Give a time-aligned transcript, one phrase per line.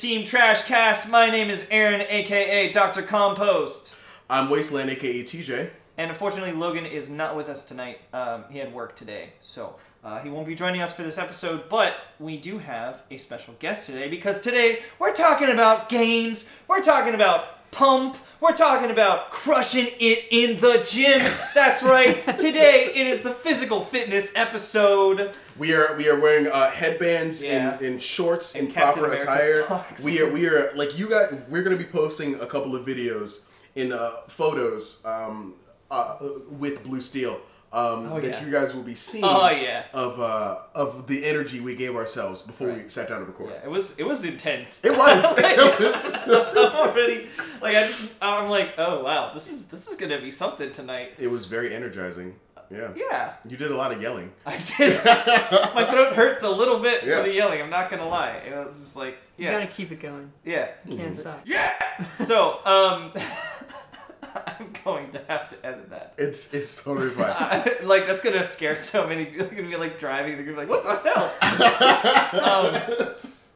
[0.00, 1.08] welcome to the Team Trash Cast.
[1.10, 3.02] My name is Aaron, aka Dr.
[3.02, 3.94] Compost.
[4.28, 5.70] I'm Wasteland, aka TJ.
[5.98, 7.98] And unfortunately, Logan is not with us tonight.
[8.12, 11.68] Um, he had work today, so uh, he won't be joining us for this episode.
[11.68, 16.82] But we do have a special guest today because today we're talking about gains, we're
[16.82, 21.20] talking about pump, we're talking about crushing it in the gym.
[21.54, 22.16] That's right.
[22.38, 25.36] today it is the physical fitness episode.
[25.60, 27.78] We are we are wearing uh, headbands Yeah.
[27.78, 29.62] in, in shorts And in proper America attire.
[29.68, 30.02] socks.
[30.02, 31.34] We are we are like you guys.
[31.50, 33.30] We're gonna be posting a couple of videos
[33.74, 35.54] in uh, photos um,
[35.90, 36.16] uh,
[36.62, 37.34] with Blue Steel
[37.72, 38.44] um, Oh, that yeah.
[38.44, 39.22] you guys will be seeing.
[39.24, 39.84] Oh, yeah.
[39.92, 43.50] Of uh, of the energy we gave ourselves before we sat down to record.
[43.50, 44.82] Yeah, it was it was intense.
[44.82, 45.22] It was.
[45.38, 46.16] it was.
[46.26, 47.28] I'm already
[47.60, 51.08] like I just I'm like oh wow this is this is gonna be something tonight.
[51.18, 52.34] It was very energizing.
[52.70, 52.92] Yeah.
[52.94, 54.30] Yeah, You did a lot of yelling.
[54.46, 55.04] I did.
[55.74, 57.16] My throat hurts a little bit Yeah.
[57.16, 57.60] for the yelling.
[57.60, 58.36] I'm not gonna lie.
[58.46, 60.30] It was just like You yeah gotta keep it going.
[60.44, 61.40] yeah You can't stop.
[61.44, 61.72] yeah.
[62.14, 63.12] So um,
[64.22, 66.14] I'm going to have to edit that.
[66.16, 67.26] It's it's totally fine.
[67.30, 69.46] I, like that's gonna scare so many people.
[69.46, 70.36] They're gonna be like driving.
[70.36, 72.72] They're gonna be like, "What the hell?" um,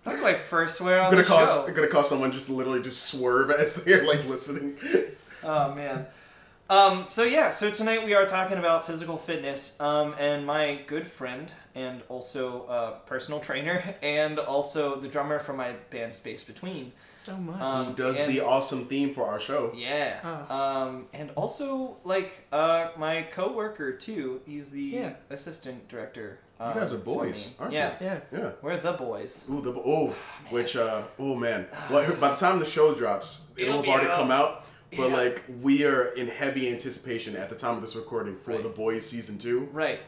[0.05, 1.73] that's my first swear on gonna the cause show.
[1.73, 4.77] gonna cause someone just literally just swerve as they're like listening.
[5.45, 6.07] Oh man.
[6.71, 11.07] Um, so yeah, so tonight we are talking about physical fitness, um, and my good
[11.07, 16.93] friend and also uh, personal trainer and also the drummer for my band Space Between.
[17.15, 17.61] So much.
[17.61, 19.73] Um, Who does and- the awesome theme for our show?
[19.75, 20.21] Yeah.
[20.49, 20.55] Oh.
[20.55, 24.41] Um, and also like uh, my coworker too.
[24.47, 25.13] He's the Yeah.
[25.31, 26.39] assistant director.
[26.61, 27.95] You um, guys are boys, aren't yeah.
[28.01, 28.07] you?
[28.07, 28.21] yeah.
[28.33, 28.51] Yeah.
[28.63, 29.47] We're the boys.
[29.51, 30.15] Ooh, the oh,
[30.51, 31.67] which uh, oh man.
[31.91, 34.17] Well, by the time the show drops, it'll It'll have be already out.
[34.19, 34.67] come out.
[34.97, 35.17] But Yeah.
[35.17, 38.63] like, we are in heavy anticipation at the time of this recording for Right.
[38.63, 39.69] the boys season two.
[39.73, 40.01] Right.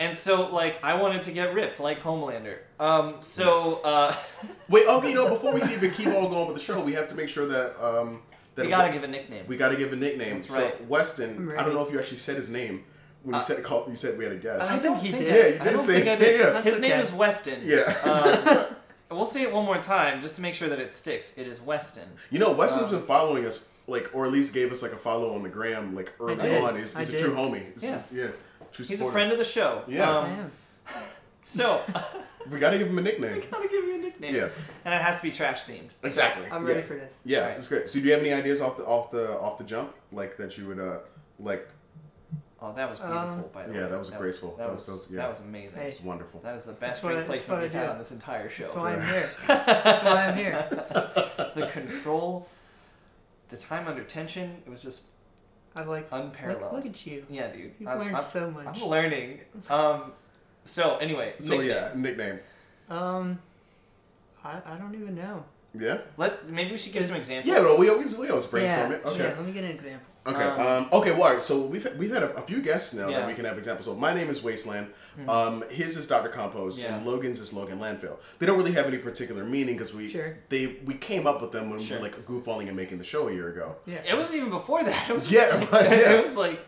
[0.00, 2.56] And so like I wanted to get ripped like Homelander.
[2.80, 4.14] Um, so uh,
[4.68, 7.08] Wait, okay, you know, before we even keep on going with the show, we have
[7.08, 8.20] to make sure that um
[8.56, 9.44] that we gotta give a nickname.
[9.48, 10.34] we gotta give a nickname.
[10.34, 10.86] That's so right.
[10.88, 12.84] Weston, I'm I don't know if you actually said his name
[13.22, 14.70] when you Uh, said call, you said we had a guest.
[14.70, 15.28] I don't think he did.
[15.34, 16.38] Yeah, you did don't say- think I did.
[16.40, 16.52] yeah, yeah.
[16.52, 17.00] That's His name okay.
[17.02, 17.60] is Weston.
[17.64, 18.66] yeah.
[19.10, 21.32] Um, we'll say it one more time just to make sure that it sticks.
[21.38, 22.08] It is Weston.
[22.30, 24.96] You know, Weston's Um, been following us, like, or at least gave us like a
[24.96, 26.76] follow on the gram, like early on.
[26.76, 27.20] He's, I he's a did.
[27.22, 27.72] true homie.
[27.74, 27.90] He's, Yeah.
[27.90, 28.26] he's- yeah,
[28.72, 29.82] true He's a friend of the show.
[29.88, 30.10] Yeah.
[30.10, 30.50] Um,
[31.42, 31.80] so
[32.50, 33.34] We gotta give him a nickname.
[33.42, 34.34] We gotta give you a nickname.
[34.34, 34.48] Yeah,
[34.84, 35.94] And it has to be trash themed.
[36.02, 36.46] exactly.
[36.50, 36.74] I'm yeah.
[36.74, 37.20] ready for this.
[37.24, 37.54] Yeah, Alright.
[37.56, 37.88] that's great.
[37.90, 40.56] So, do you have any ideas off the off the off the jump, like that
[40.58, 40.98] you would uh
[41.38, 41.68] like?
[42.62, 43.82] Oh, that was beautiful, Um, by the Yeah, way.
[43.84, 44.50] Yeah, that was graceful.
[44.56, 45.78] That That was, was- that was- that was amazing.
[45.80, 45.88] Hey.
[45.90, 46.40] It's wonderful.
[46.40, 48.62] That is the best That's what string I- placement we've had on this entire show.
[48.62, 49.28] That's why I'm here.
[49.46, 50.66] That's why I'm here.
[51.54, 52.48] the control,
[53.54, 55.06] the time under tension, it was just
[55.76, 56.08] I like.
[56.10, 56.62] unparalleled.
[56.62, 57.24] Look, look at you.
[57.30, 57.72] yeah, dude.
[57.78, 58.66] You've I'm, learned I'm- so much.
[58.82, 59.40] I'm learning.
[59.70, 60.12] Um,
[60.64, 61.68] so anyway, So nickname.
[61.68, 62.38] yeah, nickname.
[62.90, 63.38] Um,
[64.44, 65.44] I, I don't even know.
[65.74, 65.98] Yeah.
[66.16, 67.52] Let maybe we should give some examples.
[67.54, 69.04] Yeah, well, we always we always brainstorm yeah, it.
[69.04, 69.18] Okay.
[69.18, 69.34] yeah.
[69.36, 70.13] Let me get an example.
[70.26, 70.42] Okay.
[70.42, 71.10] Um, Um, okay.
[71.12, 73.18] Well, all right, so we've we've had a, a few guests now Yeah.
[73.20, 73.84] that we can have examples.
[73.86, 74.86] So my name is Wasteland.
[75.28, 76.28] Um, his is Dr.
[76.30, 76.96] Compost, Yeah.
[76.96, 78.16] and Logan's is Logan Landfill.
[78.38, 80.36] They don't really have any particular meaning because we Sure.
[80.48, 81.98] they we came up with them when Sure.
[81.98, 83.76] we were like goofballing and making the show a year ago.
[83.86, 83.98] Yeah.
[84.06, 85.10] It wasn't even before that.
[85.10, 86.12] It was Yeah, just it was, yeah.
[86.14, 86.58] it was like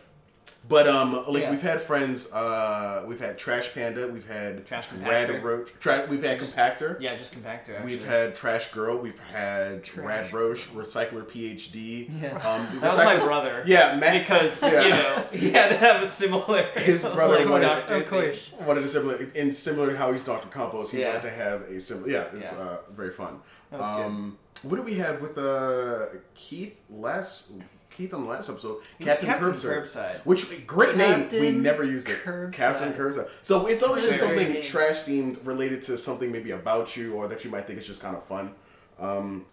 [0.69, 1.51] But um, like Yeah.
[1.51, 2.33] we've had friends.
[2.33, 4.07] Uh, we've had Trash Panda.
[4.07, 5.41] We've had Trash Rad Compactor.
[5.43, 5.73] Roach.
[5.79, 6.99] Tra- we've had Compactor.
[6.99, 7.69] yeah, just compactor.
[7.75, 7.85] Actually.
[7.85, 8.97] We've had Trash Girl.
[8.97, 12.09] We've had Trash Rad Roach, Recycler PhD.
[12.21, 12.29] Yeah.
[12.35, 13.63] Um, that was my brother.
[13.65, 14.23] Yeah, Matt.
[14.27, 14.83] Because Yeah.
[14.83, 16.63] you know he had to have a similar.
[16.75, 18.53] His brother like, wanted- doctor Of course.
[18.65, 20.49] wanted a similar, in similar to how he's Dr.
[20.49, 21.07] Compost, he Yeah.
[21.09, 22.09] wanted to have a similar.
[22.09, 22.63] Yeah, it's Yeah.
[22.63, 23.39] Uh, very fun.
[23.71, 24.05] That was good.
[24.05, 27.53] um, What do we have with uh, Keith last
[27.97, 28.83] Keith on the last episode?
[28.99, 29.81] He Captain, Captain Curbside.
[29.81, 30.19] Curbside.
[30.23, 31.27] Which great name.
[31.31, 32.23] We never used it.
[32.23, 32.53] Curbside.
[32.53, 33.27] Captain Curbside.
[33.41, 34.63] So it's always just something good.
[34.63, 38.03] trash themed related to something maybe about you or that you might think is just
[38.03, 38.53] kind of fun.
[38.99, 39.45] Um,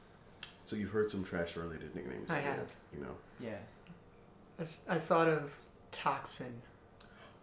[0.66, 2.30] so you've heard some trash related nicknames.
[2.30, 2.68] I before, have.
[2.94, 3.14] You know.
[3.40, 3.56] Yeah.
[4.88, 5.58] I thought of
[5.90, 6.60] toxin.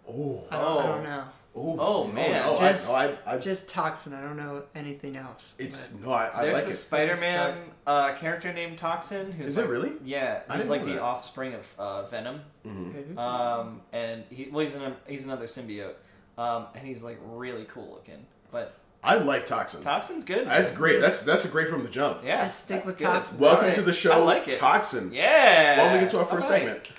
[0.08, 0.44] Oh.
[0.52, 0.88] I don't, I Oh.
[0.88, 1.24] don't know.
[1.54, 2.46] Oh, Oh, man.
[2.46, 4.14] no, Just- I, no, I, I, Just toxin.
[4.14, 5.54] I don't know anything else.
[5.60, 6.74] it's but- no, I, I There's like a it.
[6.74, 9.34] Spider-Man uh, character named Toxin.
[9.34, 9.92] Who's Is it really?
[10.06, 11.02] Yeah, he's like the that.
[11.02, 12.42] offspring of uh, Venom.
[12.66, 13.18] Mhm.
[13.18, 15.96] Um, and he well, he's an, he's another symbiote.
[16.38, 18.26] Um, and he's like really cool looking.
[18.52, 18.74] But
[19.04, 19.84] I like Toxin.
[19.84, 20.48] Toxin's good.
[20.48, 20.80] That's man.
[20.80, 21.02] great.
[21.02, 22.20] That's that's a great from the jump.
[22.24, 22.44] yeah.
[22.44, 23.06] Just stick with good.
[23.08, 23.40] Toxin.
[23.40, 23.76] Welcome Alright.
[23.76, 24.58] to the show, I like it.
[24.58, 25.12] Toxin.
[25.12, 25.78] Yeah.
[25.80, 26.64] Why don't we get to our first Alright.
[26.68, 26.92] segment?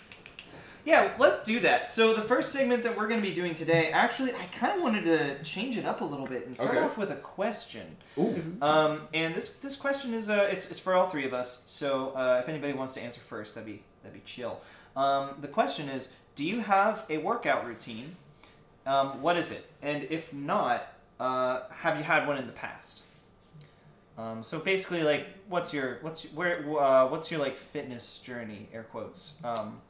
[0.84, 1.86] Yeah, let's do that.
[1.86, 4.82] So the first segment that we're going to be doing today, actually, I kind of
[4.82, 6.84] wanted to change it up a little bit and start Okay.
[6.84, 7.96] off with a question.
[8.18, 8.42] Ooh.
[8.60, 11.62] Um, and this this question is uh, it's, it's for all three of us.
[11.66, 14.60] So uh, if anybody wants to answer first, that'd be that'd be chill.
[14.96, 18.16] Um, the question is, do you have a workout routine?
[18.84, 19.64] Um, what is it?
[19.82, 20.88] And if not,
[21.20, 23.02] uh, have you had one in the past?
[24.18, 28.68] Um, so basically, like, what's your what's where uh, what's your like fitness journey?
[28.74, 29.34] Air quotes.
[29.44, 29.80] Um,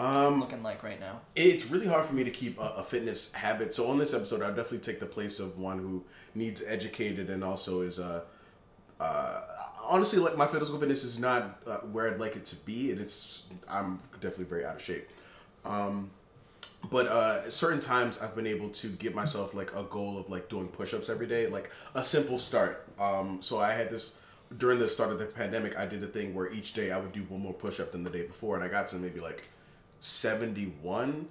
[0.00, 1.20] Um, looking like right now.
[1.36, 3.74] it's really hard for me to keep a, a fitness habit.
[3.74, 6.04] So on this episode, I'll definitely take the place of one who
[6.34, 8.22] needs educated and also is uh,
[8.98, 9.42] uh,
[9.84, 13.00] honestly like my physical fitness is not uh, where I'd like it to be, and
[13.00, 15.06] it's I'm definitely very out of shape.
[15.66, 16.10] Um,
[16.90, 20.48] but uh, certain times I've been able to give myself like a goal of like
[20.48, 22.88] doing push-ups every day, like a simple start.
[22.98, 24.18] Um, so I had this
[24.56, 25.78] during the start of the pandemic.
[25.78, 28.10] I did a thing where each day I would do one more push-up than the
[28.10, 29.46] day before, and I got to maybe like
[30.00, 31.28] seventy-one.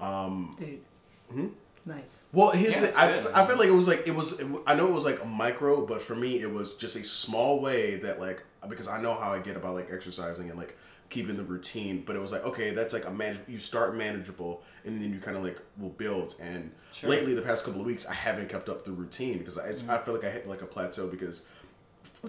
[0.00, 0.80] Dude.
[1.30, 1.46] Hmm?
[1.84, 2.26] Nice.
[2.32, 3.26] Well, here's Yeah, the, I, good.
[3.26, 4.38] f- I felt like it was like it was.
[4.38, 6.94] It, w- I know it was like a micro, but for me, it was just
[6.96, 10.56] a small way that like because I know how I get about like exercising and
[10.58, 10.76] like
[11.10, 12.04] keeping the routine.
[12.06, 13.40] But it was like okay, that's like a manage.
[13.48, 16.34] You start manageable, and then you kind of like will build.
[16.40, 17.10] And Sure.
[17.10, 19.88] lately, the past couple of weeks, I haven't kept up the routine because I, it's,
[19.88, 21.48] I feel like I hit like a plateau because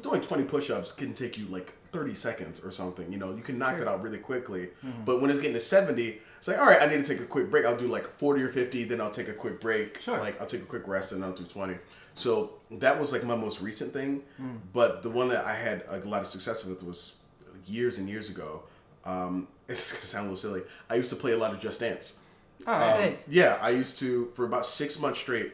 [0.02, 3.34] doing 20 push-ups can take you like 30 seconds or something you know?
[3.36, 3.82] You can knock Sure.
[3.84, 4.70] it out really quickly.
[5.06, 7.26] But when it's getting to 70 it's like all right i need to take a
[7.28, 7.66] quick break.
[7.66, 10.00] I'll do like 40 or 50 then i'll take a quick break.
[10.02, 10.20] Sure.
[10.20, 11.76] like i'll take a quick rest and i'll do 20
[12.16, 14.22] so that was like my most recent thing.
[14.74, 17.20] But the one that i had a lot of success with was
[17.66, 18.64] years and years ago.
[19.06, 20.62] Um, it's gonna sound a little silly.
[20.90, 22.24] I used to play a lot of just dance.
[22.68, 23.18] Oh, um, Hey.
[23.28, 25.54] yeah, I used to for about six months straight.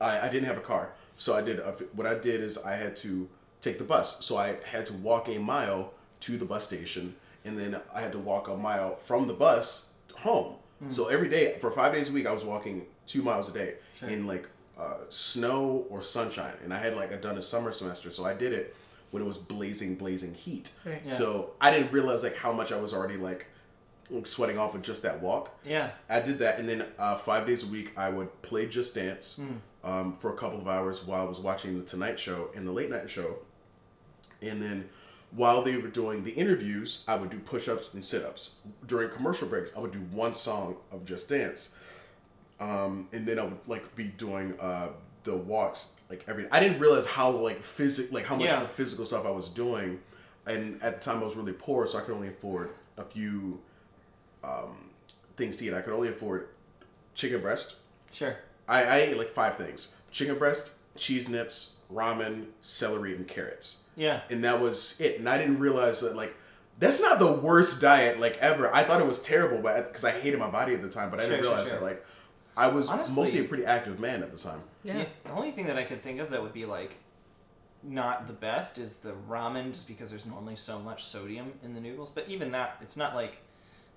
[0.00, 1.58] I, I didn't have a car, so I did.
[1.58, 3.28] A, what I did is I had to
[3.60, 4.24] take the bus.
[4.24, 8.12] So I had to walk a mile to the bus station, and then I had
[8.12, 10.54] to walk a mile from the bus home.
[10.90, 13.74] So every day for five days a week, I was walking two miles a day
[13.98, 14.08] Sure.
[14.08, 14.48] in like
[14.78, 18.32] uh, snow or sunshine, and I had like I done a summer semester, so I
[18.34, 18.76] did it
[19.10, 20.70] when it was blazing, blazing heat.
[20.84, 21.02] Right.
[21.04, 21.10] Yeah.
[21.10, 23.46] So I didn't realize like how much I was already like
[24.22, 25.50] sweating off with just that walk.
[25.64, 25.90] yeah.
[26.08, 29.36] I did that, and then uh, five days a week I would play Just Dance
[29.42, 29.56] Hmm.
[29.84, 32.72] Um, for a couple of hours while I was watching the Tonight Show and the
[32.72, 33.36] Late Night Show,
[34.42, 34.88] and then
[35.30, 38.62] while they were doing the interviews, I would do push-ups and sit-ups.
[38.86, 41.76] During commercial breaks, I would do one song of Just Dance,
[42.60, 44.88] um, and then I would like be doing uh,
[45.24, 46.50] the walks like every.
[46.50, 48.66] I didn't realize how like physic like how much Yeah.
[48.66, 50.00] physical stuff I was doing,
[50.46, 53.60] and at the time I was really poor, so I could only afford a few
[54.42, 54.90] um,
[55.36, 55.74] things to eat.
[55.74, 56.48] I could only afford
[57.14, 57.76] chicken breast.
[58.12, 58.36] Sure.
[58.68, 63.84] I, I ate like five things: chicken breast, cheese nips, ramen, celery, and carrots.
[63.96, 64.20] Yeah.
[64.30, 65.18] And that was it.
[65.18, 66.36] And I didn't realize that like
[66.78, 68.72] that's not the worst diet like ever.
[68.74, 71.18] I thought it was terrible, but because I hated my body at the time, but
[71.18, 71.78] I Sure, didn't realize sure.
[71.80, 72.06] that like
[72.56, 74.60] I was Honestly- mostly a pretty active man at the time.
[74.84, 75.04] Yeah.
[75.24, 76.98] The only thing that I could think of that would be like
[77.82, 81.80] not the best is the ramen, just because there's normally so much sodium in the
[81.80, 82.10] noodles.
[82.10, 83.38] But even that, it's not like,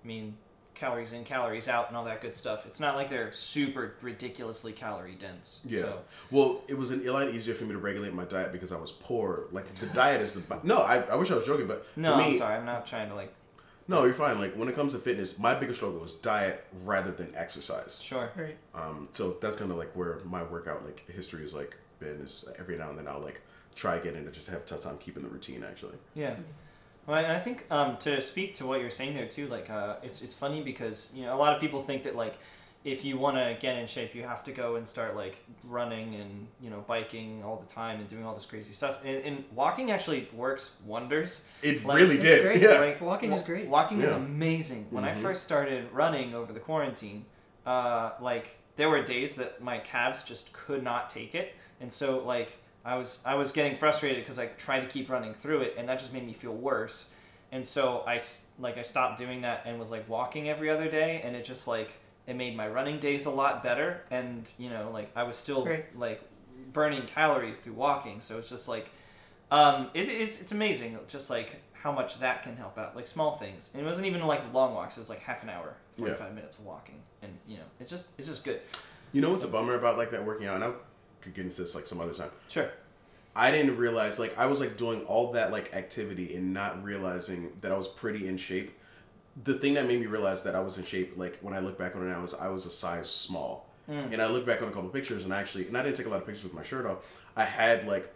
[0.03, 0.37] I mean,
[0.75, 2.65] calories in, calories out, and all that good stuff.
[2.65, 5.61] It's not like they're super ridiculously calorie dense.
[5.65, 5.81] Yeah.
[5.81, 5.99] So,
[6.31, 8.77] Well, it was an, a lot easier for me to regulate my diet because I
[8.77, 9.45] was poor.
[9.51, 10.77] Like the diet is the no.
[10.79, 12.55] I, I wish I was joking, but no, for me, I'm sorry.
[12.57, 13.33] I'm not trying to like.
[13.87, 14.39] no, you're fine.
[14.39, 18.01] Like when it comes to fitness, my biggest struggle is diet rather than exercise.
[18.01, 18.29] Sure.
[18.35, 18.57] Right.
[18.73, 22.21] Um, so that's kind of like where my workout like history has like been.
[22.21, 23.41] Is every now and then I'll like
[23.75, 25.63] try again and just have a tough time keeping the routine.
[25.63, 26.35] Actually, Yeah.
[27.07, 29.95] Well, and I think um, to speak to what you're saying there too, like uh,
[30.03, 32.37] it's it's funny because you know a lot of people think that like
[32.83, 36.15] if you want to get in shape, you have to go and start like running
[36.15, 38.99] and you know biking all the time and doing all this crazy stuff.
[39.03, 41.43] And, and walking actually works wonders.
[41.61, 42.43] it Like, really did.
[42.43, 42.61] great.
[42.61, 42.79] Yeah.
[42.79, 43.67] Like walking is great.
[43.67, 44.87] Walking is amazing.
[44.91, 45.21] When I Mhm.
[45.21, 47.25] first started running over the quarantine,
[47.65, 52.19] uh, like there were days that my calves just could not take it, and so
[52.23, 52.53] like
[52.83, 55.87] I was I was getting frustrated because I tried to keep running through it, and
[55.89, 57.09] that just made me feel worse.
[57.51, 60.89] And so I s- like I stopped doing that and was like walking every other
[60.89, 61.91] day, and it just like
[62.27, 65.65] it made my running days a lot better, and you know like I was still
[65.65, 65.85] Right.
[65.97, 66.21] like
[66.73, 68.89] burning calories through walking, so it's just like
[69.51, 73.35] um, it, it's it's amazing, just like how much that can help out, like small
[73.37, 73.69] things.
[73.73, 76.33] And it wasn't even like long walks; it was like half an hour, forty five
[76.33, 78.61] minutes of walking, and you know, it's just it's just good.
[79.11, 80.71] You know what's a bummer about like that working out, and I
[81.21, 82.29] could get into this like some other time.
[82.49, 82.69] Sure.
[83.35, 87.51] I didn't realize like I was like doing all that like activity and not realizing
[87.61, 88.71] that I was pretty in shape.
[89.45, 91.77] The thing that made me realize that I was in shape, like when I look
[91.77, 93.69] back on it now, is I was a size small.
[93.89, 94.13] Mm.
[94.13, 96.09] And I look back on a couple pictures and actually, and I didn't take a
[96.09, 96.97] lot of pictures with my shirt off.
[97.35, 98.13] I had like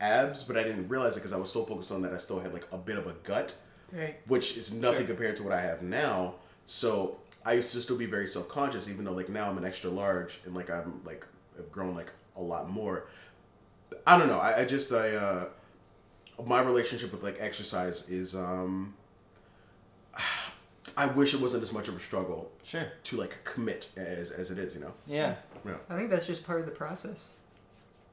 [0.00, 2.12] abs, but I didn't realize it because I was so focused on that.
[2.12, 3.54] I still had like a bit of a gut,
[3.92, 4.16] Right.
[4.26, 5.14] which is nothing Sure.
[5.14, 6.34] compared to what I have now.
[6.66, 9.64] So I used to still be very self conscious, even though like now I'm an
[9.64, 11.24] extra large and like I'm like
[11.56, 13.06] I've grown like a lot more.
[14.06, 14.38] I don't know.
[14.38, 15.46] I, I just I uh
[16.44, 18.94] my relationship with like exercise is um
[20.98, 22.86] I wish it wasn't as much of a struggle Sure.
[23.04, 24.92] to like commit as as it is, you know.
[25.06, 25.34] Yeah.
[25.64, 25.74] Yeah.
[25.90, 27.38] I think that's just part of the process.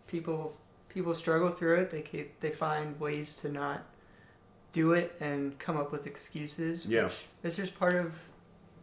[0.07, 0.55] People
[0.89, 1.89] people struggle through it.
[1.91, 3.83] They ca- they find ways to not
[4.71, 6.85] do it and come up with excuses.
[6.87, 7.09] Yeah.
[7.43, 8.19] it's just part of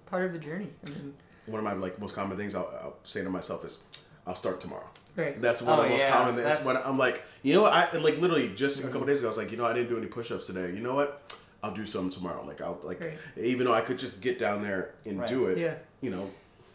[0.07, 0.71] part of the journey.
[0.87, 1.15] I mean,
[1.47, 3.83] One of my like most common things I'll, I'll say to myself is,
[4.27, 5.41] "I'll start tomorrow." Right.
[5.41, 6.37] That's one Oh, of the most yeah, common.
[6.37, 7.73] That's that's- when I'm like, you know what?
[7.73, 9.29] I like literally just a couple days ago.
[9.29, 10.73] I was like, you know, I didn't do any push-ups today.
[10.75, 11.35] You know what?
[11.63, 12.45] I'll do some tomorrow.
[12.47, 13.19] Like I'll like, Right.
[13.37, 15.29] even though I could just get down there and Right.
[15.29, 15.59] do it.
[15.59, 15.75] Yeah.
[16.01, 16.31] You know.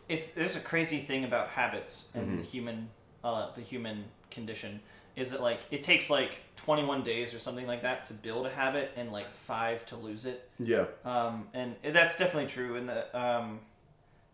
[0.08, 2.38] it's there's a crazy thing about habits and Mm-hmm.
[2.38, 2.90] the human
[3.24, 4.80] uh, the human condition
[5.16, 8.50] is it like it takes like 21 days or something like that to build a
[8.52, 10.86] habit and like five to lose it Yeah.
[11.06, 13.62] um, and that's definitely true in the um,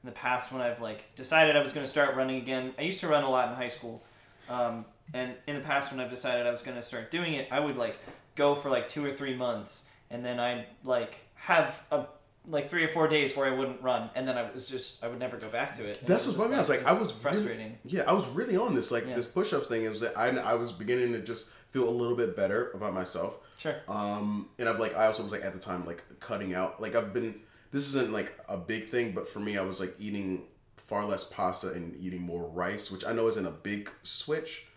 [0.03, 2.83] in the past when I've like decided I was going to start running again I
[2.83, 4.01] used to run a lot in high school
[4.49, 7.47] um, and in the past when I've decided I was going to start doing it
[7.51, 7.99] I would like
[8.35, 12.05] go for like two or three months and then I'd like have a
[12.47, 15.07] like three or four days where I wouldn't run and then I was just I
[15.07, 16.55] would never go back to it And That's what's bugging me.
[16.55, 19.15] I was like, I was really- frustrating Yeah, I was really on this like Yeah.
[19.15, 19.83] this push-ups thing.
[19.85, 22.93] It was that I, I was beginning to just feel a little bit better about
[22.95, 23.35] myself.
[23.59, 26.81] sure Um, and I've like I also was like at the time like cutting out
[26.81, 27.35] like I've been
[27.71, 30.43] this isn't like a big thing, but for me I was like eating
[30.77, 34.67] far less pasta and eating more rice, which I know isn't a big switch,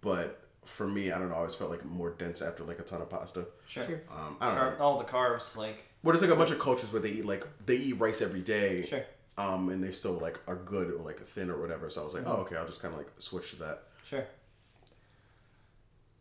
[0.00, 2.82] but for me I don't know I always felt like more dense after like a
[2.82, 3.46] ton of pasta.
[3.66, 4.02] sure, Sure.
[4.10, 4.84] Um, I don't Car- know.
[4.84, 7.46] all the carbs like But it's like a bunch of cultures where they eat like
[7.66, 8.82] they eat rice every day.
[8.82, 9.04] Sure.
[9.38, 11.88] Um, and they still like are good or like thin or whatever.
[11.88, 12.32] So I was like, Mm-hmm.
[12.32, 13.84] oh okay, I'll just kind of like switch to that.
[14.04, 14.24] sure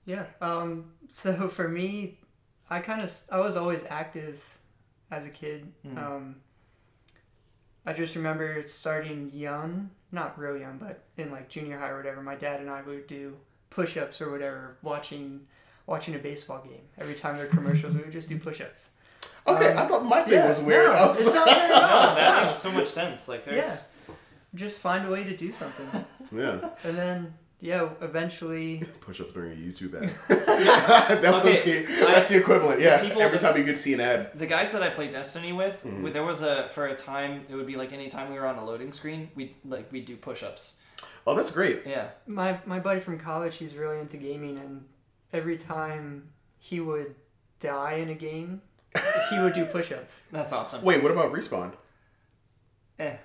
[0.06, 0.26] Yeah.
[0.42, 0.92] Um.
[1.12, 2.18] So for me,
[2.70, 4.44] I kind of I was always active
[5.12, 5.72] as a kid.
[5.86, 5.98] Mhm.
[5.98, 6.36] Um.
[7.86, 12.22] I just remember starting young, not real young, but in like junior high or whatever.
[12.22, 13.38] My dad and I would do
[13.70, 15.48] push-ups or whatever, watching
[15.88, 16.82] watching a baseball game.
[17.00, 18.90] Every time there were commercials, we would just do push-ups.
[19.48, 20.92] Okay, Um, I thought my thing yeah, was weird.
[20.92, 22.10] no, was it's not weird at all.
[22.10, 23.88] no that makes so much sense like there's
[24.54, 28.84] Just find a way to do something, yeah, and then yeah, eventually.
[29.02, 30.10] push ups during a YouTube ad.
[31.22, 32.80] that would Okay, be, I- that's the equivalent.
[32.82, 34.32] Yeah, people every time you could see an ad.
[34.38, 36.14] the guys that I played Destiny with, Mhm.
[36.14, 38.66] there was a for a time it would be like anytime we were on a
[38.66, 40.76] loading screen, we like we would do push-ups.
[41.28, 41.84] Oh, that's great.
[41.86, 44.86] Yeah, My my buddy from college, he's really into gaming, and
[45.34, 47.16] every time he would
[47.60, 48.62] die in a game,
[49.30, 50.24] he would do push-ups.
[50.32, 50.82] that's awesome.
[50.84, 51.74] Wait, what about respawn?
[52.98, 53.16] Eh.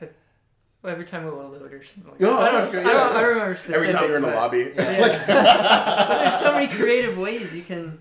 [0.85, 2.13] Well, every time we would load or something.
[2.13, 2.43] Like Oh, that.
[2.43, 3.19] I, don't, okay, I, don't, yeah.
[3.19, 3.59] I remember.
[3.75, 4.73] Every time you're in the but- lobby.
[4.77, 5.01] Yeah.
[6.09, 7.99] but there's so many creative ways you can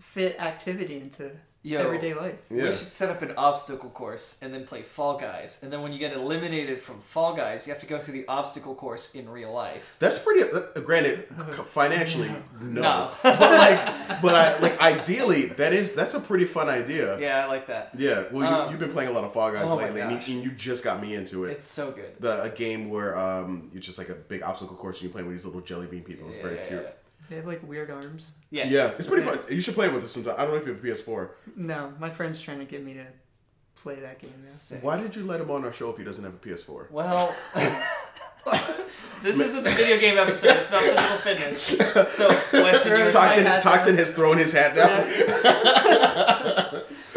[0.00, 1.32] fit activity into
[1.68, 2.34] Yo, everyday life.
[2.50, 2.56] Yeah.
[2.64, 5.92] we should set up an obstacle course and then play Fall Guys, and then when
[5.92, 9.28] you get eliminated from Fall Guys, you have to go through the obstacle course in
[9.28, 9.96] real life.
[9.98, 10.50] That's pretty.
[10.50, 12.80] Uh, granted, c- financially, no.
[12.80, 13.10] No.
[13.22, 17.18] but like, but I like ideally that is that's a pretty fun idea.
[17.20, 17.90] Yeah, I like that.
[17.98, 20.12] Yeah, well, you, Um, you've been playing a lot of Fall Guys oh lately, and
[20.26, 21.50] you, and you just got me into it.
[21.52, 22.14] It's so good.
[22.20, 25.26] the a game where um you're just like a big obstacle course and you're playing
[25.28, 26.28] with these little jelly bean people.
[26.28, 26.86] It's Yeah, very yeah, cute.
[27.28, 27.34] Yeah.
[27.34, 28.32] They have like weird arms.
[28.50, 28.66] Yeah.
[28.66, 28.92] Yeah.
[28.98, 29.38] it's pretty fun.
[29.50, 30.34] You should play with this sometime.
[30.38, 31.30] I don't know if you have PS4.
[31.56, 33.06] No, my friend's trying to get me to
[33.76, 34.40] play that game now.
[34.40, 34.82] Sick.
[34.82, 36.90] Why did you let him on our show if he doesn't have a PS4?
[36.90, 37.34] Well,
[39.22, 40.56] this isn't the video game episode.
[40.56, 41.62] It's about physical fitness.
[42.12, 45.06] So, Weston, you were Toxin, hat Toxin has thrown his hat down.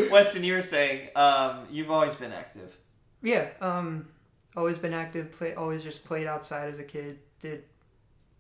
[0.12, 2.78] Weston, you were saying um, you've always been active.
[3.24, 4.08] Yeah, um,
[4.56, 5.32] always been active.
[5.32, 7.20] Play, always just played outside as a kid.
[7.40, 7.64] Did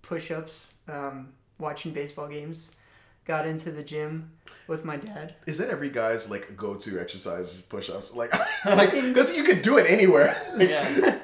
[0.02, 2.76] push-ups, um, watching baseball games.
[3.24, 4.32] Got into the gym
[4.68, 5.36] with my dad.
[5.46, 7.62] Is that every guy's like go-to exercise?
[7.62, 8.34] Push-ups, like,
[8.66, 10.36] like because you could do it anywhere.
[10.58, 11.20] Yeah.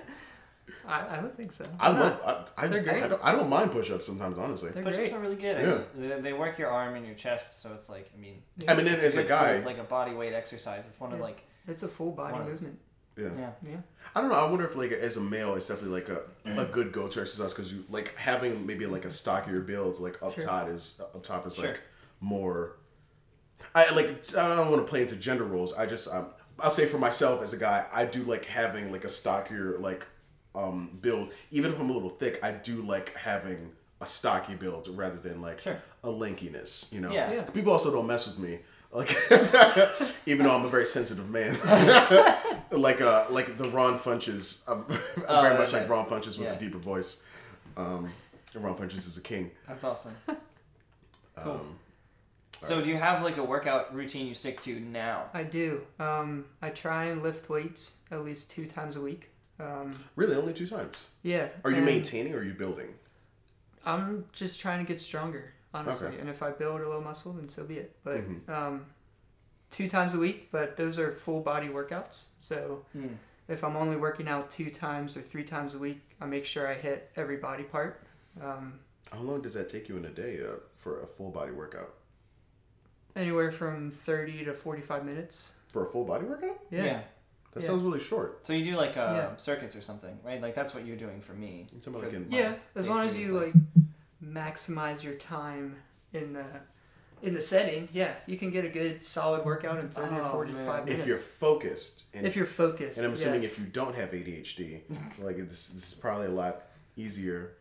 [0.87, 1.65] I, I would think so.
[1.81, 2.21] I Why love.
[2.25, 2.51] not?
[2.55, 3.03] I, I, They're great.
[3.03, 4.71] I, don't, I don't mind push-ups sometimes, honestly.
[4.71, 5.13] They're Push-ups great.
[5.13, 5.59] are really good.
[5.59, 5.73] Yeah.
[5.73, 8.41] I mean, they, they work your arm and your chest, so it's like I mean,
[8.69, 10.87] I mean, it's as a guy, for, like a body weight exercise.
[10.87, 12.79] It's one of like It's a full body One of movement.
[13.17, 13.29] Yeah.
[13.37, 13.49] yeah.
[13.67, 13.77] Yeah.
[14.15, 14.35] I don't know.
[14.35, 16.21] I wonder if like as a male, it's definitely like a,
[16.61, 20.33] a good go-to exercise because you like having maybe like a stockier build like up
[20.33, 20.43] Sure.
[20.43, 21.67] top is up top is Sure.
[21.67, 21.79] like
[22.21, 22.73] more.
[23.75, 24.07] I like.
[24.37, 25.73] I don't want to play into gender roles.
[25.73, 26.27] I just um,
[26.59, 30.05] I'll say for myself as a guy, I do like having like a stockier like
[30.55, 31.33] um build.
[31.51, 35.41] Even if I'm a little thick, I do like having a stocky build rather than
[35.41, 35.77] like Sure.
[36.03, 36.91] a lankiness.
[36.93, 37.11] You know.
[37.11, 37.31] Yeah.
[37.33, 37.43] Yeah.
[37.43, 38.59] People also don't mess with me.
[38.89, 39.09] Like,
[40.25, 41.55] even though I'm a very sensitive man,
[42.71, 44.85] like uh, like the Ron Funches, um,
[45.27, 45.89] Oh, very that's much like.
[45.89, 46.53] Ron Funches with Yeah.
[46.53, 47.23] a deeper voice.
[47.75, 48.11] Um,
[48.55, 49.51] Ron Funches is a king.
[49.67, 50.13] That's awesome.
[51.39, 51.53] Cool.
[51.53, 51.75] Um,
[52.59, 55.25] So, do you have like a workout routine you stick to now?
[55.35, 55.81] I do.
[55.99, 59.29] Um, I try and lift weights at least two times a week.
[59.59, 60.97] Um, really, only two times.
[61.21, 61.49] yeah.
[61.63, 62.87] Are you maintaining or are you building?
[63.85, 66.07] I'm just trying to get stronger, honestly.
[66.07, 66.17] Okay.
[66.19, 67.95] And if I build a little muscle, then so be it.
[68.03, 68.49] But Mhm.
[68.49, 68.85] um,
[69.71, 72.27] two times a week, but those are full body workouts.
[72.39, 73.07] So Hmm.
[73.47, 76.67] if I'm only working out two times or three times a week, I make sure
[76.67, 78.01] I hit every body part.
[78.41, 78.79] Um,
[79.11, 81.93] How long does that take you in a day uh, for a full body workout?
[83.15, 85.55] Anywhere from 30 to 45 minutes.
[85.69, 86.59] For a full body workout?
[86.69, 87.03] Yeah.
[87.53, 87.67] That Yeah.
[87.69, 88.45] sounds really short.
[88.45, 89.37] So you do like uh, Yeah.
[89.37, 90.41] circuits or something, right?
[90.41, 91.67] Like that's what you're doing for me.
[91.71, 93.53] You talking about For like Yeah, as long as playthroughs, you like
[94.23, 95.77] maximize your time
[96.13, 96.45] in the
[97.21, 100.31] in the setting, yeah, you can get a good solid workout in 30 to Oh,
[100.31, 100.85] 45 man.
[100.85, 101.01] minutes.
[101.01, 102.97] If you're focused, and, if you're focused.
[102.99, 103.57] and I'm assuming yes.
[103.59, 104.81] if you don't have ADHD,
[105.19, 106.63] like this, this is probably a lot
[106.95, 107.53] easier.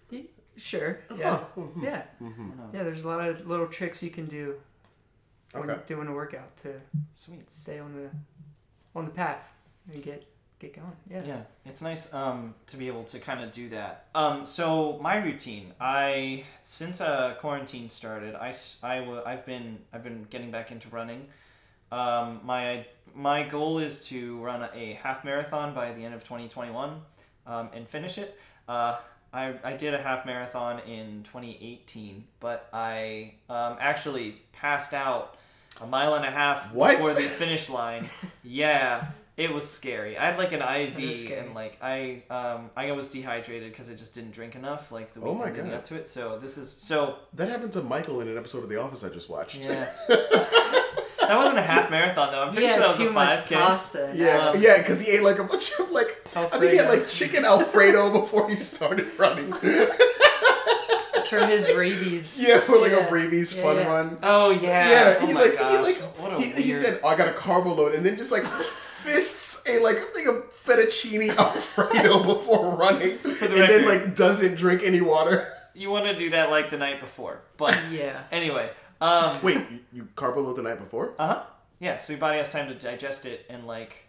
[0.58, 1.00] Sure.
[1.14, 1.36] Yeah.
[1.36, 2.02] Huh, mhm, Yeah.
[2.22, 2.72] mhm.
[2.72, 4.54] Yeah, there's a lot of little tricks you can do
[5.52, 5.80] when Okay.
[5.86, 6.80] doing a workout to
[7.12, 7.50] Sweet.
[7.50, 8.10] stay on the
[8.98, 9.52] on the path
[9.92, 10.24] and get
[10.58, 10.92] get going.
[11.10, 11.22] Yeah.
[11.26, 14.06] Yeah, it's nice um, to be able to kind of do that.
[14.14, 19.78] Um, so my routine, I since uh, quarantine started, I, s- I w- I've been
[19.92, 21.26] I've been getting back into running.
[21.92, 27.00] Um, my my goal is to run a half marathon by the end of 2021
[27.46, 28.38] um, and finish it.
[28.68, 28.96] Uh,
[29.32, 35.36] I, I did a half marathon in 2018, but I um, actually passed out
[35.80, 36.96] a mile and a half What?
[36.96, 38.08] before the finish line.
[38.44, 40.16] yeah, it was scary.
[40.16, 44.14] I had like an IV and like I um I was dehydrated because I just
[44.14, 45.74] didn't drink enough like the Oh week my leading God.
[45.74, 46.06] up to it.
[46.06, 49.08] So this is so That happened to Michael in an episode of The Office I
[49.10, 49.56] just watched.
[49.56, 49.88] yeah.
[50.08, 52.42] that wasn't a half marathon though.
[52.44, 53.54] I'm pretty sure that was too a much 5k.
[53.56, 54.12] pasta.
[54.14, 56.88] Yeah, Um, yeah, because he ate like a bunch of like I think he had
[56.88, 59.52] like chicken Alfredo before he started running.
[61.28, 62.40] for his rabies.
[62.40, 63.06] yeah, for like Yeah.
[63.08, 63.86] a rabies Yeah, fun yeah.
[63.86, 64.18] run.
[64.22, 64.90] Oh yeah.
[64.90, 65.72] Yeah, oh he my like gosh.
[65.72, 68.16] he like what a he, he said, oh, "I got a carbo load," and then
[68.16, 68.44] just like
[69.06, 74.82] fists a like like a fettuccine Alfredo before running, the and then like doesn't drink
[74.82, 75.52] any water.
[75.74, 77.40] you want to do that like the night before.
[77.56, 78.22] But Yeah.
[78.32, 78.70] anyway,
[79.00, 81.14] um Wait, you, you carbo load the night before?
[81.18, 81.42] uh-huh.
[81.78, 84.04] Yeah, so your body has time to digest it and like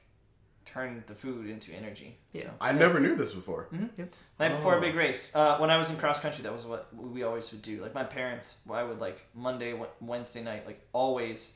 [0.63, 2.17] turn the food into energy.
[2.34, 2.43] Yeah.
[2.43, 2.50] So.
[2.62, 3.67] I never knew this before.
[3.98, 4.15] Yep.
[4.39, 4.82] Night before a Oh.
[4.82, 5.36] big race.
[5.36, 7.82] Uh, when I was in cross country, that was what we always would do.
[7.82, 11.54] Like my parents, I would like Monday, Wednesday night, like always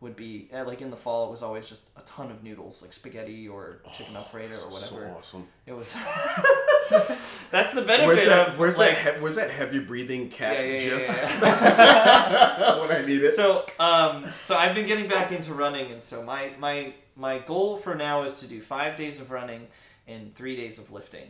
[0.00, 1.26] would be uh, like in the fall.
[1.28, 5.06] It was always just a ton of noodles, like spaghetti or chicken alfredo or whatever.
[5.10, 5.48] So awesome.
[5.64, 5.94] It was.
[7.50, 8.48] That's the benefit Where's that?
[8.48, 9.16] of Where's like, that?
[9.16, 11.08] He- where's that heavy breathing cat Yeah, yeah, gif?
[11.42, 12.80] yeah.
[12.80, 13.30] when I need it.
[13.32, 17.76] so um so I've been getting back into running and so my my my goal
[17.76, 19.66] for now is to do five days of running
[20.06, 21.26] and three days of lifting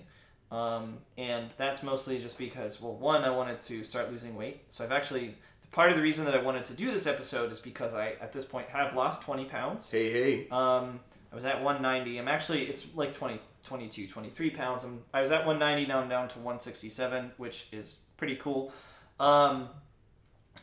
[0.50, 4.84] um and that's mostly just because well one I wanted to start losing weight so
[4.84, 5.34] I've actually
[5.76, 8.32] part of the reason that I wanted to do this episode is because I at
[8.32, 10.48] this point have lost 20 pounds hey, hey.
[10.50, 12.18] um, I was at 190.
[12.18, 14.84] I'm actually, it's like 20, 22, 23 pounds.
[14.84, 18.72] I'm, I was at 190, now I'm down to 167, which is pretty cool.
[19.20, 19.68] Um,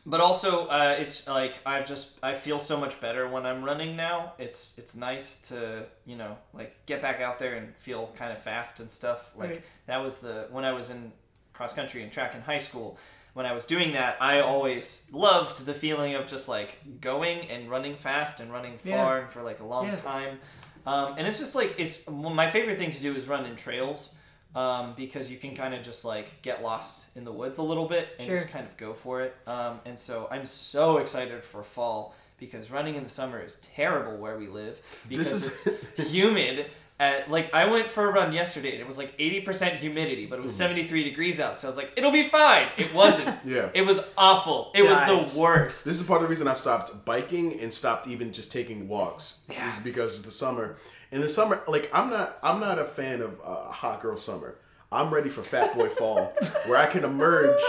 [0.06, 3.96] but also, uh, it's like I've just I feel so much better when I'm running
[3.96, 4.34] now.
[4.40, 8.40] It's it's nice to you know like get back out there and feel kind of
[8.40, 9.32] fast and stuff.
[9.38, 9.64] Like Right.
[9.86, 11.12] that was the when I was in
[11.54, 12.98] cross country and track in high school.
[13.34, 17.70] When I was doing that, I always loved the feeling of just like going and
[17.70, 19.22] running fast and running far Yeah.
[19.22, 19.96] and for like a long Yeah.
[19.98, 20.40] time.
[20.86, 23.56] Um, and it's just like it's well, my favorite thing to do is run in
[23.56, 24.14] trails
[24.54, 27.88] um, because you can kind of just like get lost in the woods a little
[27.88, 29.36] bit and just kind of go for it.
[29.48, 34.18] Um, and so I'm so excited for fall because running in the summer is terrible
[34.18, 35.68] where we live because is-
[35.98, 36.68] it's humid.
[37.04, 40.36] At, like I went for a run yesterday and it was like 80% humidity, but
[40.36, 40.44] it Mm-hmm.
[40.44, 41.58] was 73 degrees out.
[41.58, 42.68] So I was like, it'll be fine.
[42.78, 43.38] It wasn't.
[43.46, 43.70] Yeah.
[43.74, 44.72] It was awful.
[44.74, 45.00] It was
[45.34, 45.86] the worst.
[45.86, 49.46] This is part of the reason I've stopped biking and stopped even just taking walks.
[49.50, 49.80] Yes.
[49.80, 50.78] Is because of the summer.
[51.12, 54.56] In the summer, like I'm not, I'm not a fan of uh, hot girl summer.
[54.92, 56.34] I'm ready for fat boy fall,
[56.68, 57.60] where I can emerge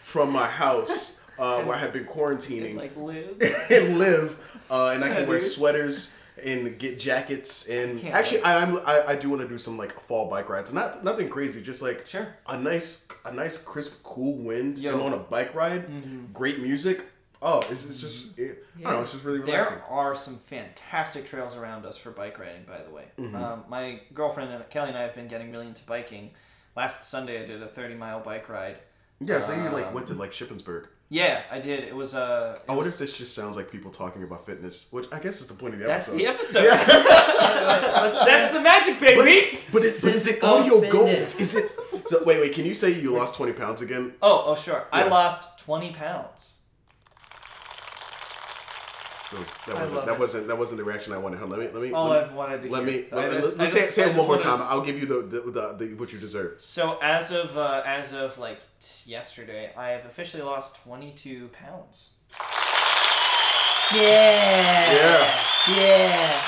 [0.00, 3.40] from my house uh, where I have been quarantining like live.
[3.70, 5.48] and live, uh, and I can Yeah, wear dude.
[5.48, 7.68] sweaters and get jackets.
[7.68, 8.42] And can't actually.
[8.42, 10.72] I, I'm, I I do want to do some like fall bike rides.
[10.72, 12.28] Not nothing crazy, just like Sure.
[12.48, 14.92] a nice a nice crisp cool wind Yo.
[14.92, 16.32] and on a bike ride.
[16.32, 17.04] Great music.
[17.46, 19.00] Oh, it's, it's just it, I don't know.
[19.02, 19.76] It's just really relaxing.
[19.76, 23.04] There are some fantastic trails around us for bike riding, by the way.
[23.18, 23.36] Mm-hmm.
[23.36, 26.30] Um, my girlfriend and Kelly and I have been getting really into biking.
[26.74, 28.78] Last Sunday, I did a 30 mile bike ride.
[29.20, 30.86] Yeah, so you like Um, went to like Shippensburg.
[31.10, 31.84] Yeah, I did.
[31.84, 34.46] It was uh, it I wonder was- if this just sounds like people talking about
[34.46, 36.18] fitness, which I guess is the point of the that's episode.
[36.18, 36.68] the episode.
[36.68, 39.58] What's that's the magic, baby.
[39.72, 41.10] But it, but is it Physical audio gold?
[41.10, 41.40] fitness.
[41.40, 41.70] Is it?
[42.08, 42.52] So wait, wait.
[42.54, 44.14] Can you say you lost twenty pounds again?
[44.22, 44.86] Oh, oh, sure.
[44.92, 46.58] I lost 20 pounds.
[49.34, 50.18] That, was, that, wasn't, that it.
[50.18, 51.38] wasn't that wasn't the reaction I wanted.
[51.40, 53.02] Hold on, Let me let me All let, I've wanted to let hear.
[53.02, 54.54] me let, just- us say, just- say it one more wanna time.
[54.54, 56.60] s- I'll give you the the, the, the what you deserve.
[56.60, 62.10] So as of uh, as of like t- yesterday, I have officially lost 22 pounds.
[63.92, 64.92] Yeah.
[64.92, 65.44] Yeah.
[65.76, 66.42] Yeah.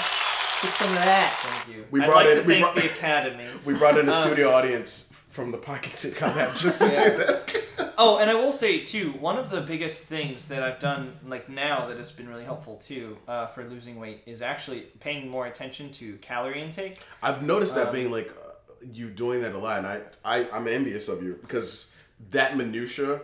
[0.63, 1.39] Get some of that.
[1.43, 1.85] Thank you.
[1.91, 3.45] We I'd brought like in- to we thank brought- the Academy.
[3.65, 6.95] We brought in a Um, studio audience from the Pocket Sitcom app just to do
[6.95, 7.63] that.
[7.99, 11.49] Oh, and I will say too, one of the biggest things that I've done like
[11.49, 15.47] now that has been really helpful too uh, for losing weight is actually paying more
[15.47, 17.01] attention to calorie intake.
[17.23, 18.53] I've noticed that Um, being like uh,
[18.93, 21.97] you doing that a lot, and I, I I'm envious of you because
[22.31, 23.21] that minutia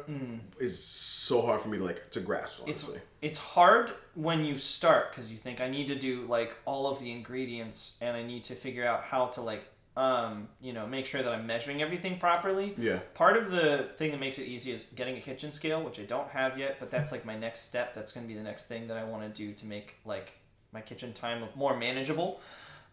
[0.59, 2.62] is so hard for me to like to grasp.
[2.62, 2.68] Mm.
[2.68, 6.57] It's Honestly, it's hard when you start because you think I need to do like
[6.64, 9.64] all of the ingredients and I need to figure out how to like
[9.96, 12.74] um you know make sure that I'm measuring everything properly.
[12.78, 13.00] yeah.
[13.14, 16.05] Part of the thing that makes it easy is getting a kitchen scale, which I
[16.05, 17.92] don't have yet, but that's like my next step.
[17.92, 20.33] That's going to be the next thing that I want to do to make like
[20.72, 22.40] my kitchen time more manageable.